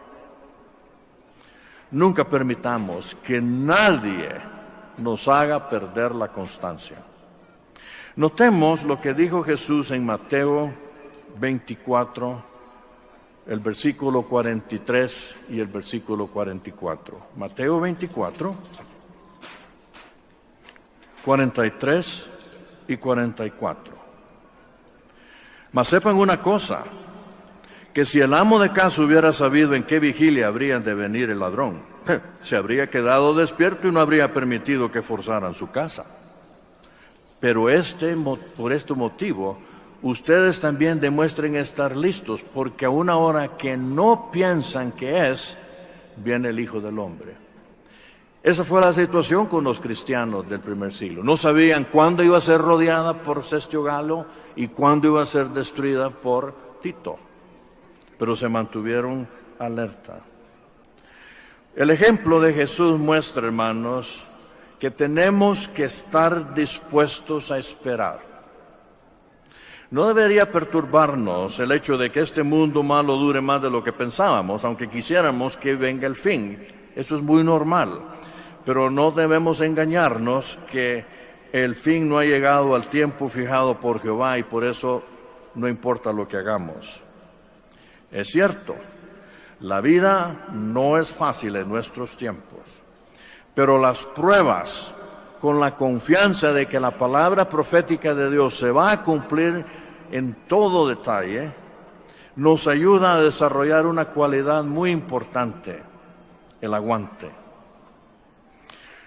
Nunca 1.89 2.23
permitamos 2.23 3.15
que 3.23 3.41
nadie 3.41 4.29
nos 4.97 5.27
haga 5.27 5.69
perder 5.69 6.13
la 6.13 6.27
constancia. 6.27 6.97
Notemos 8.15 8.83
lo 8.83 8.99
que 9.01 9.15
dijo 9.15 9.41
Jesús 9.41 9.89
en 9.89 10.05
Mateo 10.05 10.71
24, 11.39 12.43
el 13.47 13.59
versículo 13.59 14.23
43 14.23 15.35
y 15.49 15.59
el 15.59 15.67
versículo 15.67 16.27
44. 16.27 17.17
Mateo 17.37 17.79
24. 17.79 18.55
43 21.27 22.25
y 22.87 22.95
44. 22.95 23.93
Mas 25.73 25.89
sepan 25.89 26.15
una 26.15 26.39
cosa, 26.39 26.85
que 27.93 28.05
si 28.05 28.21
el 28.21 28.33
amo 28.33 28.59
de 28.59 28.71
casa 28.71 29.01
hubiera 29.01 29.33
sabido 29.33 29.73
en 29.73 29.83
qué 29.83 29.99
vigilia 29.99 30.47
habría 30.47 30.79
de 30.79 30.93
venir 30.93 31.29
el 31.29 31.39
ladrón, 31.39 31.81
se 32.41 32.55
habría 32.55 32.89
quedado 32.89 33.35
despierto 33.35 33.89
y 33.89 33.91
no 33.91 33.99
habría 33.99 34.33
permitido 34.33 34.89
que 34.89 35.01
forzaran 35.01 35.53
su 35.53 35.69
casa. 35.69 36.05
Pero 37.41 37.69
este, 37.69 38.15
por 38.55 38.71
este 38.71 38.93
motivo, 38.93 39.57
ustedes 40.03 40.61
también 40.61 41.01
demuestren 41.01 41.57
estar 41.57 41.97
listos, 41.97 42.41
porque 42.53 42.85
a 42.85 42.89
una 42.89 43.17
hora 43.17 43.57
que 43.57 43.75
no 43.75 44.31
piensan 44.31 44.93
que 44.93 45.29
es, 45.29 45.57
viene 46.15 46.47
el 46.47 46.59
Hijo 46.61 46.79
del 46.79 46.97
Hombre. 46.97 47.46
Esa 48.43 48.63
fue 48.63 48.81
la 48.81 48.93
situación 48.93 49.47
con 49.47 49.63
los 49.63 49.79
cristianos 49.79 50.47
del 50.47 50.59
primer 50.59 50.93
siglo. 50.93 51.23
No 51.23 51.37
sabían 51.37 51.85
cuándo 51.85 52.23
iba 52.23 52.37
a 52.37 52.41
ser 52.41 52.61
rodeada 52.61 53.21
por 53.23 53.43
Sestio 53.43 53.83
Galo 53.83 54.25
y 54.55 54.67
cuándo 54.67 55.07
iba 55.07 55.21
a 55.21 55.25
ser 55.25 55.49
destruida 55.49 56.09
por 56.09 56.55
Tito, 56.81 57.17
pero 58.17 58.35
se 58.35 58.47
mantuvieron 58.47 59.27
alerta. 59.59 60.19
El 61.75 61.89
ejemplo 61.89 62.39
de 62.39 62.53
Jesús 62.53 62.97
muestra, 62.97 63.47
hermanos, 63.47 64.23
que 64.79 64.91
tenemos 64.91 65.67
que 65.67 65.85
estar 65.85 66.53
dispuestos 66.53 67.51
a 67.51 67.57
esperar. 67.57 68.25
No 69.89 70.07
debería 70.07 70.51
perturbarnos 70.51 71.59
el 71.59 71.71
hecho 71.71 71.97
de 71.97 72.11
que 72.11 72.19
este 72.19 72.43
mundo 72.43 72.83
malo 72.83 73.15
dure 73.15 73.41
más 73.41 73.61
de 73.61 73.69
lo 73.69 73.83
que 73.83 73.93
pensábamos, 73.93 74.63
aunque 74.63 74.89
quisiéramos 74.89 75.57
que 75.57 75.75
venga 75.75 76.07
el 76.07 76.15
fin. 76.15 76.67
Eso 76.95 77.15
es 77.15 77.21
muy 77.21 77.43
normal 77.43 78.16
pero 78.67 78.91
no 78.91 79.11
debemos 79.11 79.61
engañarnos 79.61 80.59
que 80.69 81.05
el 81.53 81.73
fin 81.73 82.09
no 82.09 82.19
ha 82.19 82.25
llegado 82.25 82.75
al 82.75 82.89
tiempo 82.89 83.29
fijado 83.29 83.79
por 83.79 84.01
Jehová 84.01 84.37
y 84.39 84.43
por 84.43 84.65
eso 84.65 85.03
no 85.55 85.69
importa 85.69 86.11
lo 86.11 86.27
que 86.27 86.35
hagamos. 86.35 87.01
Es 88.11 88.27
cierto, 88.27 88.75
la 89.61 89.79
vida 89.79 90.47
no 90.51 90.97
es 90.97 91.13
fácil 91.13 91.55
en 91.55 91.69
nuestros 91.69 92.17
tiempos, 92.17 92.59
pero 93.55 93.79
las 93.79 94.03
pruebas 94.03 94.93
con 95.39 95.61
la 95.61 95.73
confianza 95.73 96.51
de 96.51 96.65
que 96.67 96.81
la 96.81 96.91
palabra 96.91 97.47
profética 97.47 98.13
de 98.13 98.29
Dios 98.29 98.57
se 98.57 98.69
va 98.69 98.91
a 98.91 99.01
cumplir 99.01 99.63
en 100.11 100.33
todo 100.45 100.89
detalle, 100.89 101.53
nos 102.35 102.67
ayuda 102.67 103.13
a 103.15 103.21
desarrollar 103.21 103.85
una 103.85 104.09
cualidad 104.09 104.65
muy 104.65 104.91
importante, 104.91 105.81
el 106.59 106.73
aguante. 106.73 107.36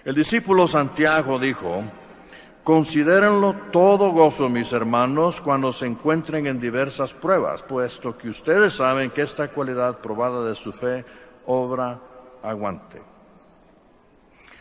El 0.05 0.15
discípulo 0.15 0.67
Santiago 0.67 1.39
dijo, 1.39 1.83
Considérenlo 2.65 3.55
todo 3.71 4.13
gozo, 4.13 4.49
mis 4.49 4.73
hermanos, 4.73 5.41
cuando 5.41 5.73
se 5.73 5.87
encuentren 5.87 6.47
en 6.47 6.61
diversas 6.61 7.13
pruebas, 7.13 7.63
puesto 7.63 8.17
que 8.17 8.29
ustedes 8.29 8.75
saben 8.75 9.11
que 9.11 9.23
esta 9.23 9.49
cualidad 9.49 9.99
probada 9.99 10.45
de 10.45 10.55
su 10.55 10.73
fe 10.73 11.05
obra 11.47 11.99
aguante. 12.43 13.03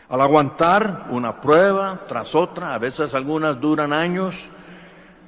Al 0.08 0.20
aguantar 0.20 1.06
una 1.10 1.40
prueba 1.40 2.00
tras 2.08 2.34
otra, 2.34 2.74
a 2.74 2.78
veces 2.78 3.14
algunas 3.14 3.60
duran 3.60 3.92
años, 3.92 4.50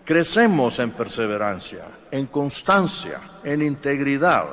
crecemos 0.05 0.79
en 0.79 0.91
perseverancia, 0.91 1.85
en 2.11 2.27
constancia, 2.27 3.21
en 3.45 3.63
integridad, 3.63 4.47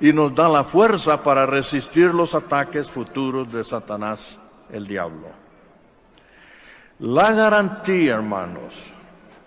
y 0.00 0.12
nos 0.12 0.34
da 0.34 0.48
la 0.48 0.64
fuerza 0.64 1.22
para 1.22 1.46
resistir 1.46 2.14
los 2.14 2.34
ataques 2.34 2.90
futuros 2.90 3.52
de 3.52 3.62
Satanás 3.62 4.39
el 4.72 4.86
diablo. 4.86 5.28
La 7.00 7.32
garantía, 7.32 8.14
hermanos, 8.14 8.92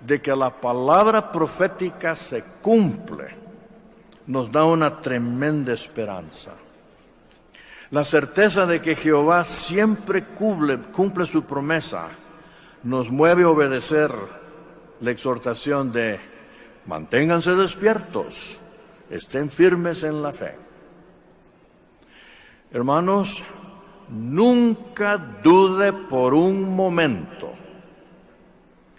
de 0.05 0.21
que 0.21 0.35
la 0.35 0.49
palabra 0.49 1.31
profética 1.31 2.15
se 2.15 2.43
cumple, 2.61 3.35
nos 4.27 4.51
da 4.51 4.63
una 4.63 5.01
tremenda 5.01 5.73
esperanza. 5.73 6.51
La 7.91 8.03
certeza 8.03 8.65
de 8.65 8.81
que 8.81 8.95
Jehová 8.95 9.43
siempre 9.43 10.23
cumple, 10.25 11.25
su 11.25 11.43
promesa 11.43 12.07
nos 12.81 13.11
mueve 13.11 13.43
a 13.43 13.49
obedecer 13.49 14.11
la 14.99 15.11
exhortación 15.11 15.91
de 15.91 16.19
manténganse 16.87 17.55
despiertos, 17.55 18.59
estén 19.09 19.49
firmes 19.49 20.03
en 20.03 20.23
la 20.23 20.33
fe. 20.33 20.55
Hermanos, 22.71 23.43
Nunca 24.09 25.17
dude 25.17 25.93
por 25.93 26.33
un 26.33 26.75
momento 26.75 27.53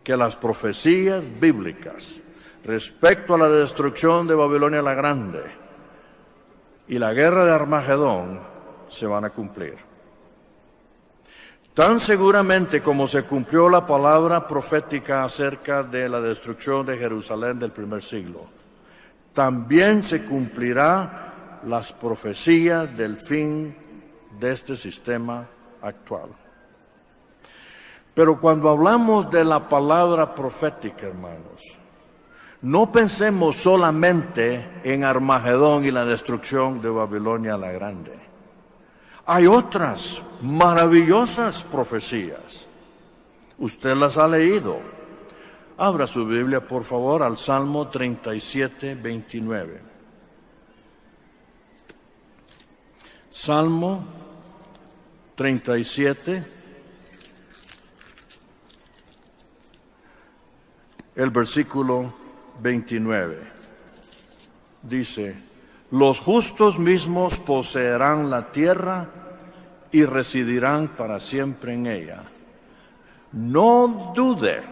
que 0.02 0.16
las 0.16 0.36
profecías 0.36 1.22
bíblicas 1.40 2.20
respecto 2.64 3.34
a 3.34 3.38
la 3.38 3.48
destrucción 3.48 4.26
de 4.26 4.34
Babilonia 4.34 4.82
la 4.82 4.94
Grande 4.94 5.42
y 6.88 6.98
la 6.98 7.12
guerra 7.12 7.44
de 7.44 7.52
Armagedón 7.52 8.40
se 8.88 9.06
van 9.06 9.24
a 9.24 9.30
cumplir. 9.30 9.76
Tan 11.72 11.98
seguramente 11.98 12.80
como 12.80 13.06
se 13.06 13.24
cumplió 13.24 13.68
la 13.68 13.84
palabra 13.84 14.46
profética 14.46 15.24
acerca 15.24 15.82
de 15.82 16.08
la 16.08 16.20
destrucción 16.20 16.86
de 16.86 16.96
Jerusalén 16.96 17.58
del 17.58 17.72
primer 17.72 18.02
siglo, 18.02 18.46
también 19.32 20.02
se 20.02 20.24
cumplirá 20.24 21.60
las 21.66 21.92
profecías 21.92 22.96
del 22.96 23.16
fin 23.16 23.74
de 24.44 24.52
este 24.52 24.76
sistema 24.76 25.48
actual. 25.80 26.28
Pero 28.12 28.38
cuando 28.38 28.68
hablamos 28.68 29.30
de 29.30 29.42
la 29.42 29.66
palabra 29.70 30.34
profética, 30.34 31.06
hermanos, 31.06 31.62
no 32.60 32.92
pensemos 32.92 33.56
solamente 33.56 34.82
en 34.84 35.02
Armagedón 35.02 35.86
y 35.86 35.90
la 35.90 36.04
destrucción 36.04 36.82
de 36.82 36.90
Babilonia 36.90 37.56
la 37.56 37.72
Grande. 37.72 38.12
Hay 39.24 39.46
otras 39.46 40.22
maravillosas 40.42 41.62
profecías. 41.62 42.68
Usted 43.58 43.96
las 43.96 44.18
ha 44.18 44.28
leído. 44.28 44.78
Abra 45.78 46.06
su 46.06 46.26
Biblia, 46.26 46.60
por 46.60 46.84
favor, 46.84 47.22
al 47.22 47.38
Salmo 47.38 47.88
37, 47.88 48.94
29. 48.94 49.94
Salmo 53.30 54.23
37, 55.34 56.44
el 61.16 61.30
versículo 61.30 62.14
29. 62.60 63.54
dice, 64.82 65.34
los 65.90 66.20
justos 66.20 66.78
mismos 66.78 67.38
poseerán 67.40 68.30
la 68.30 68.52
tierra 68.52 69.08
y 69.90 70.04
residirán 70.04 70.88
para 70.88 71.20
siempre 71.20 71.74
en 71.74 71.86
ella. 71.86 72.22
No 73.32 74.12
dude 74.14 74.62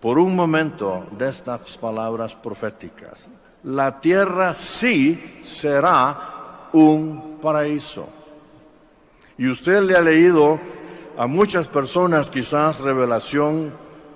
por 0.00 0.18
un 0.18 0.34
momento 0.34 1.06
de 1.12 1.28
estas 1.28 1.76
palabras 1.78 2.34
proféticas. 2.34 3.26
La 3.64 4.00
tierra 4.00 4.52
sí 4.54 5.40
será 5.44 6.68
un 6.72 7.38
paraíso. 7.40 8.21
Y 9.38 9.48
usted 9.48 9.82
le 9.82 9.96
ha 9.96 10.00
leído 10.00 10.60
a 11.16 11.26
muchas 11.26 11.68
personas 11.68 12.30
quizás 12.30 12.80
Revelación 12.80 13.72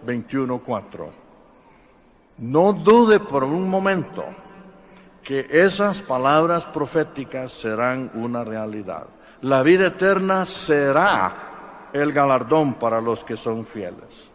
21.4. 0.06 1.08
No 2.38 2.72
dude 2.72 3.20
por 3.20 3.44
un 3.44 3.68
momento 3.68 4.24
que 5.22 5.46
esas 5.50 6.02
palabras 6.02 6.66
proféticas 6.66 7.50
serán 7.50 8.10
una 8.14 8.44
realidad. 8.44 9.06
La 9.42 9.62
vida 9.62 9.88
eterna 9.88 10.44
será 10.44 11.88
el 11.92 12.12
galardón 12.12 12.74
para 12.74 13.00
los 13.00 13.24
que 13.24 13.36
son 13.36 13.66
fieles. 13.66 14.30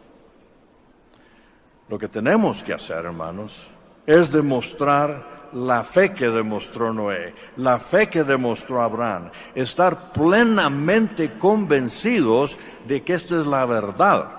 Lo 1.88 1.98
que 1.98 2.08
tenemos 2.08 2.62
que 2.62 2.74
hacer, 2.74 3.04
hermanos, 3.04 3.70
es 4.06 4.30
demostrar 4.30 5.31
la 5.52 5.84
fe 5.84 6.12
que 6.12 6.28
demostró 6.28 6.92
Noé, 6.92 7.34
la 7.56 7.78
fe 7.78 8.08
que 8.08 8.24
demostró 8.24 8.80
Abraham, 8.80 9.30
estar 9.54 10.12
plenamente 10.12 11.36
convencidos 11.38 12.56
de 12.86 13.02
que 13.02 13.14
esta 13.14 13.40
es 13.40 13.46
la 13.46 13.64
verdad, 13.66 14.30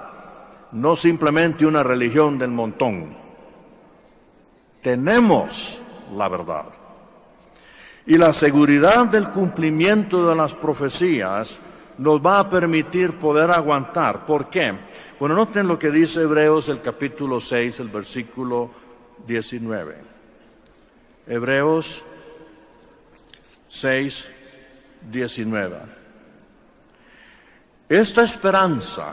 no 0.72 0.96
simplemente 0.96 1.66
una 1.66 1.84
religión 1.84 2.38
del 2.38 2.52
montón. 2.52 3.16
Tenemos 4.82 5.82
la 6.16 6.28
verdad. 6.28 6.66
Y 8.06 8.18
la 8.18 8.34
seguridad 8.34 9.06
del 9.06 9.30
cumplimiento 9.30 10.28
de 10.28 10.36
las 10.36 10.54
profecías 10.54 11.60
nos 11.98 12.20
va 12.20 12.40
a 12.40 12.50
permitir 12.50 13.18
poder 13.18 13.52
aguantar. 13.52 14.26
¿Por 14.26 14.50
qué? 14.50 14.74
Bueno, 15.20 15.36
noten 15.36 15.68
lo 15.68 15.80
que 15.80 15.92
dice 15.92 16.24
Hebreos 16.24 16.68
el 16.68 16.82
capítulo 16.82 17.40
6, 17.40 17.80
el 17.80 17.88
versículo 17.88 18.72
19. 19.26 20.13
Hebreos 21.26 22.04
6, 23.70 24.30
19. 25.10 25.78
Esta 27.88 28.24
esperanza 28.24 29.12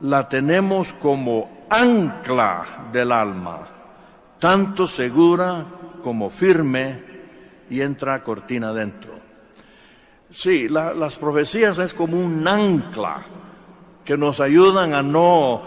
la 0.00 0.28
tenemos 0.28 0.94
como 0.94 1.66
ancla 1.68 2.88
del 2.90 3.12
alma, 3.12 3.60
tanto 4.38 4.86
segura 4.86 5.66
como 6.02 6.30
firme 6.30 7.02
y 7.68 7.82
entra 7.82 8.22
cortina 8.22 8.72
dentro. 8.72 9.12
Sí, 10.30 10.66
las 10.68 11.16
profecías 11.16 11.78
es 11.78 11.92
como 11.92 12.18
un 12.18 12.48
ancla 12.48 13.26
que 14.02 14.16
nos 14.16 14.40
ayudan 14.40 14.94
a 14.94 15.02
no 15.02 15.62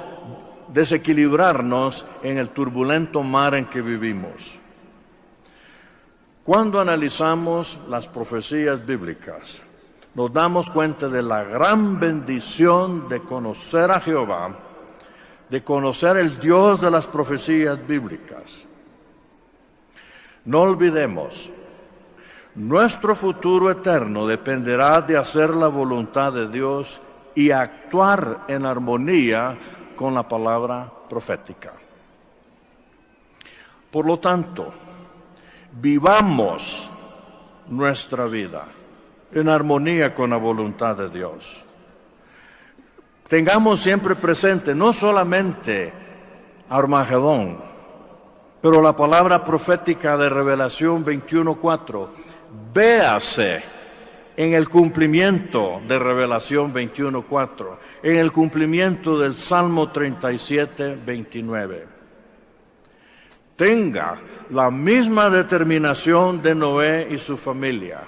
desequilibrarnos 0.69 2.05
en 2.23 2.39
el 2.39 2.49
turbulento 2.49 3.21
mar 3.21 3.53
en 3.53 3.65
que 3.65 3.81
vivimos. 3.81 4.59
Cuando 6.45 6.79
analizamos 6.79 7.79
las 7.89 8.05
profecías 8.05 8.85
bíblicas, 8.85 9.63
nos 10.13 10.31
damos 10.31 10.69
cuenta 10.69 11.09
de 11.09 11.23
la 11.23 11.43
gran 11.43 11.99
bendición 11.99 13.09
de 13.09 13.21
conocer 13.21 13.89
a 13.89 13.99
Jehová, 13.99 14.55
de 15.49 15.63
conocer 15.63 16.17
el 16.17 16.37
Dios 16.37 16.81
de 16.81 16.91
las 16.91 17.07
profecías 17.07 17.79
bíblicas. 17.87 18.67
No 20.45 20.61
olvidemos, 20.61 21.51
nuestro 22.53 23.15
futuro 23.15 23.71
eterno 23.71 24.27
dependerá 24.27 25.01
de 25.01 25.17
hacer 25.17 25.49
la 25.49 25.67
voluntad 25.67 26.31
de 26.31 26.47
Dios 26.47 27.01
y 27.33 27.49
actuar 27.49 28.45
en 28.47 28.67
armonía 28.67 29.57
con 29.95 30.13
la 30.13 30.27
palabra 30.27 30.93
profética. 31.09 31.73
Por 33.89 34.05
lo 34.05 34.19
tanto, 34.19 34.84
vivamos 35.81 36.89
nuestra 37.67 38.25
vida 38.25 38.65
en 39.31 39.49
armonía 39.49 40.13
con 40.13 40.29
la 40.29 40.37
voluntad 40.37 40.95
de 40.95 41.09
Dios. 41.09 41.63
Tengamos 43.27 43.81
siempre 43.81 44.15
presente 44.15 44.75
no 44.75 44.93
solamente 44.93 45.91
Armagedón, 46.69 47.57
pero 48.61 48.81
la 48.81 48.95
palabra 48.95 49.43
profética 49.43 50.17
de 50.17 50.29
Revelación 50.29 51.05
21.4, 51.05 52.07
véase 52.73 53.63
en 54.37 54.53
el 54.53 54.69
cumplimiento 54.69 55.81
de 55.87 55.99
Revelación 55.99 56.73
21.4, 56.73 57.77
en 58.03 58.17
el 58.17 58.31
cumplimiento 58.31 59.19
del 59.19 59.35
Salmo 59.35 59.91
37.29 59.91 61.94
tenga 63.55 64.19
la 64.49 64.69
misma 64.69 65.29
determinación 65.29 66.41
de 66.41 66.55
Noé 66.55 67.07
y 67.09 67.17
su 67.17 67.37
familia. 67.37 68.01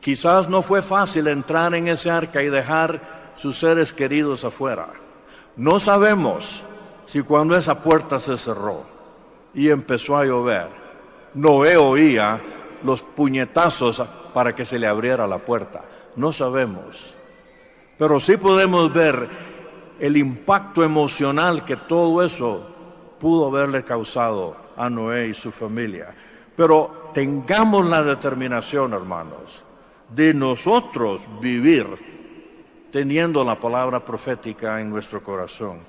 Quizás 0.00 0.48
no 0.48 0.62
fue 0.62 0.82
fácil 0.82 1.28
entrar 1.28 1.74
en 1.74 1.88
ese 1.88 2.10
arca 2.10 2.42
y 2.42 2.48
dejar 2.48 3.32
sus 3.36 3.58
seres 3.58 3.92
queridos 3.92 4.44
afuera. 4.44 4.88
No 5.56 5.78
sabemos 5.78 6.64
si 7.04 7.22
cuando 7.22 7.56
esa 7.56 7.80
puerta 7.80 8.18
se 8.18 8.36
cerró 8.36 8.84
y 9.54 9.70
empezó 9.70 10.16
a 10.16 10.24
llover, 10.24 10.68
Noé 11.34 11.76
oía 11.76 12.42
los 12.82 13.02
puñetazos 13.02 14.02
para 14.34 14.54
que 14.54 14.64
se 14.64 14.78
le 14.78 14.86
abriera 14.86 15.26
la 15.26 15.38
puerta. 15.38 15.82
No 16.16 16.32
sabemos. 16.32 17.14
Pero 17.96 18.18
sí 18.18 18.36
podemos 18.36 18.92
ver 18.92 19.28
el 20.00 20.16
impacto 20.16 20.82
emocional 20.82 21.64
que 21.64 21.76
todo 21.76 22.22
eso 22.24 22.66
pudo 23.20 23.46
haberle 23.46 23.84
causado 23.84 24.61
a 24.76 24.88
Noé 24.90 25.28
y 25.28 25.34
su 25.34 25.50
familia. 25.50 26.14
Pero 26.56 27.10
tengamos 27.12 27.86
la 27.86 28.02
determinación, 28.02 28.92
hermanos, 28.92 29.64
de 30.08 30.34
nosotros 30.34 31.26
vivir 31.40 31.86
teniendo 32.90 33.42
la 33.42 33.58
palabra 33.58 34.04
profética 34.04 34.80
en 34.80 34.90
nuestro 34.90 35.22
corazón. 35.22 35.80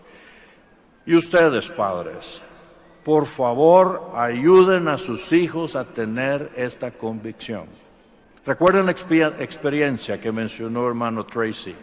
Y 1.05 1.15
ustedes, 1.15 1.69
padres, 1.69 2.41
por 3.03 3.25
favor, 3.25 4.11
ayuden 4.15 4.87
a 4.87 4.97
sus 4.97 5.33
hijos 5.33 5.75
a 5.75 5.83
tener 5.83 6.51
esta 6.55 6.91
convicción. 6.91 7.65
Recuerden 8.45 8.85
la 8.85 8.91
experiencia 8.93 10.19
que 10.19 10.31
mencionó 10.31 10.87
hermano 10.87 11.25
Tracy 11.25 11.75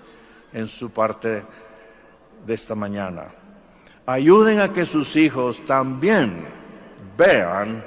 en 0.52 0.66
su 0.66 0.90
parte 0.90 1.42
de 2.46 2.54
esta 2.54 2.74
mañana. 2.74 3.26
Ayuden 4.06 4.60
a 4.60 4.72
que 4.72 4.86
sus 4.86 5.16
hijos 5.16 5.62
también 5.64 6.59
vean 7.16 7.84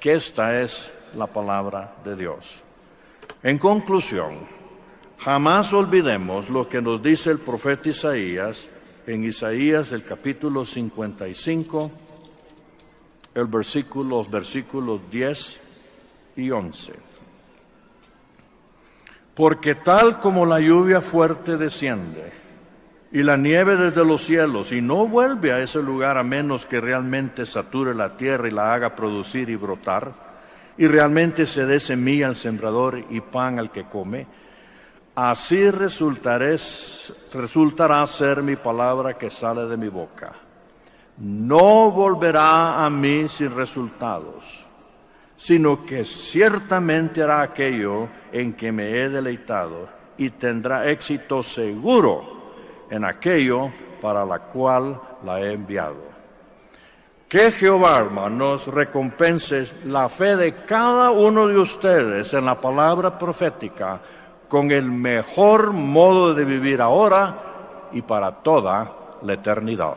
que 0.00 0.14
esta 0.14 0.60
es 0.60 0.94
la 1.14 1.26
palabra 1.26 1.94
de 2.04 2.16
Dios. 2.16 2.62
En 3.42 3.58
conclusión, 3.58 4.38
jamás 5.18 5.72
olvidemos 5.72 6.48
lo 6.48 6.68
que 6.68 6.82
nos 6.82 7.02
dice 7.02 7.30
el 7.30 7.38
profeta 7.38 7.88
Isaías 7.88 8.68
en 9.08 9.24
Isaías 9.24 9.92
el 9.92 10.04
capítulo 10.04 10.66
55, 10.66 11.90
el 13.34 13.46
versículo, 13.46 14.18
los 14.18 14.30
versículos 14.30 15.00
10 15.10 15.60
y 16.36 16.50
11. 16.50 16.92
Porque 19.34 19.76
tal 19.76 20.20
como 20.20 20.44
la 20.44 20.60
lluvia 20.60 21.00
fuerte 21.00 21.56
desciende, 21.56 22.32
y 23.10 23.22
la 23.22 23.36
nieve 23.36 23.76
desde 23.76 24.04
los 24.04 24.22
cielos 24.22 24.70
y 24.72 24.82
no 24.82 25.06
vuelve 25.06 25.52
a 25.52 25.60
ese 25.60 25.82
lugar 25.82 26.18
a 26.18 26.22
menos 26.22 26.66
que 26.66 26.80
realmente 26.80 27.46
sature 27.46 27.94
la 27.94 28.16
tierra 28.16 28.48
y 28.48 28.50
la 28.50 28.74
haga 28.74 28.94
producir 28.94 29.48
y 29.48 29.56
brotar 29.56 30.28
y 30.76 30.86
realmente 30.86 31.46
se 31.46 31.64
dé 31.66 31.80
semilla 31.80 32.28
al 32.28 32.36
sembrador 32.36 33.02
y 33.10 33.20
pan 33.20 33.58
al 33.58 33.72
que 33.72 33.84
come, 33.84 34.26
así 35.14 35.70
resultará 35.70 36.56
ser 38.06 38.42
mi 38.42 38.56
palabra 38.56 39.18
que 39.18 39.28
sale 39.28 39.66
de 39.66 39.76
mi 39.76 39.88
boca. 39.88 40.32
No 41.16 41.90
volverá 41.90 42.84
a 42.84 42.90
mí 42.90 43.26
sin 43.28 43.52
resultados, 43.52 44.66
sino 45.36 45.84
que 45.84 46.04
ciertamente 46.04 47.24
hará 47.24 47.42
aquello 47.42 48.08
en 48.30 48.52
que 48.52 48.70
me 48.70 49.02
he 49.02 49.08
deleitado 49.08 49.88
y 50.16 50.30
tendrá 50.30 50.88
éxito 50.88 51.42
seguro 51.42 52.37
en 52.90 53.04
aquello 53.04 53.70
para 54.00 54.24
la 54.24 54.40
cual 54.40 55.00
la 55.24 55.40
he 55.40 55.52
enviado. 55.52 56.08
Que 57.28 57.52
Jehová, 57.52 57.98
hermanos, 57.98 58.66
recompense 58.68 59.70
la 59.84 60.08
fe 60.08 60.36
de 60.36 60.64
cada 60.64 61.10
uno 61.10 61.46
de 61.46 61.58
ustedes 61.58 62.32
en 62.32 62.46
la 62.46 62.58
palabra 62.58 63.18
profética 63.18 64.00
con 64.48 64.70
el 64.70 64.90
mejor 64.90 65.72
modo 65.72 66.32
de 66.32 66.44
vivir 66.46 66.80
ahora 66.80 67.88
y 67.92 68.00
para 68.00 68.32
toda 68.32 68.92
la 69.22 69.34
eternidad. 69.34 69.96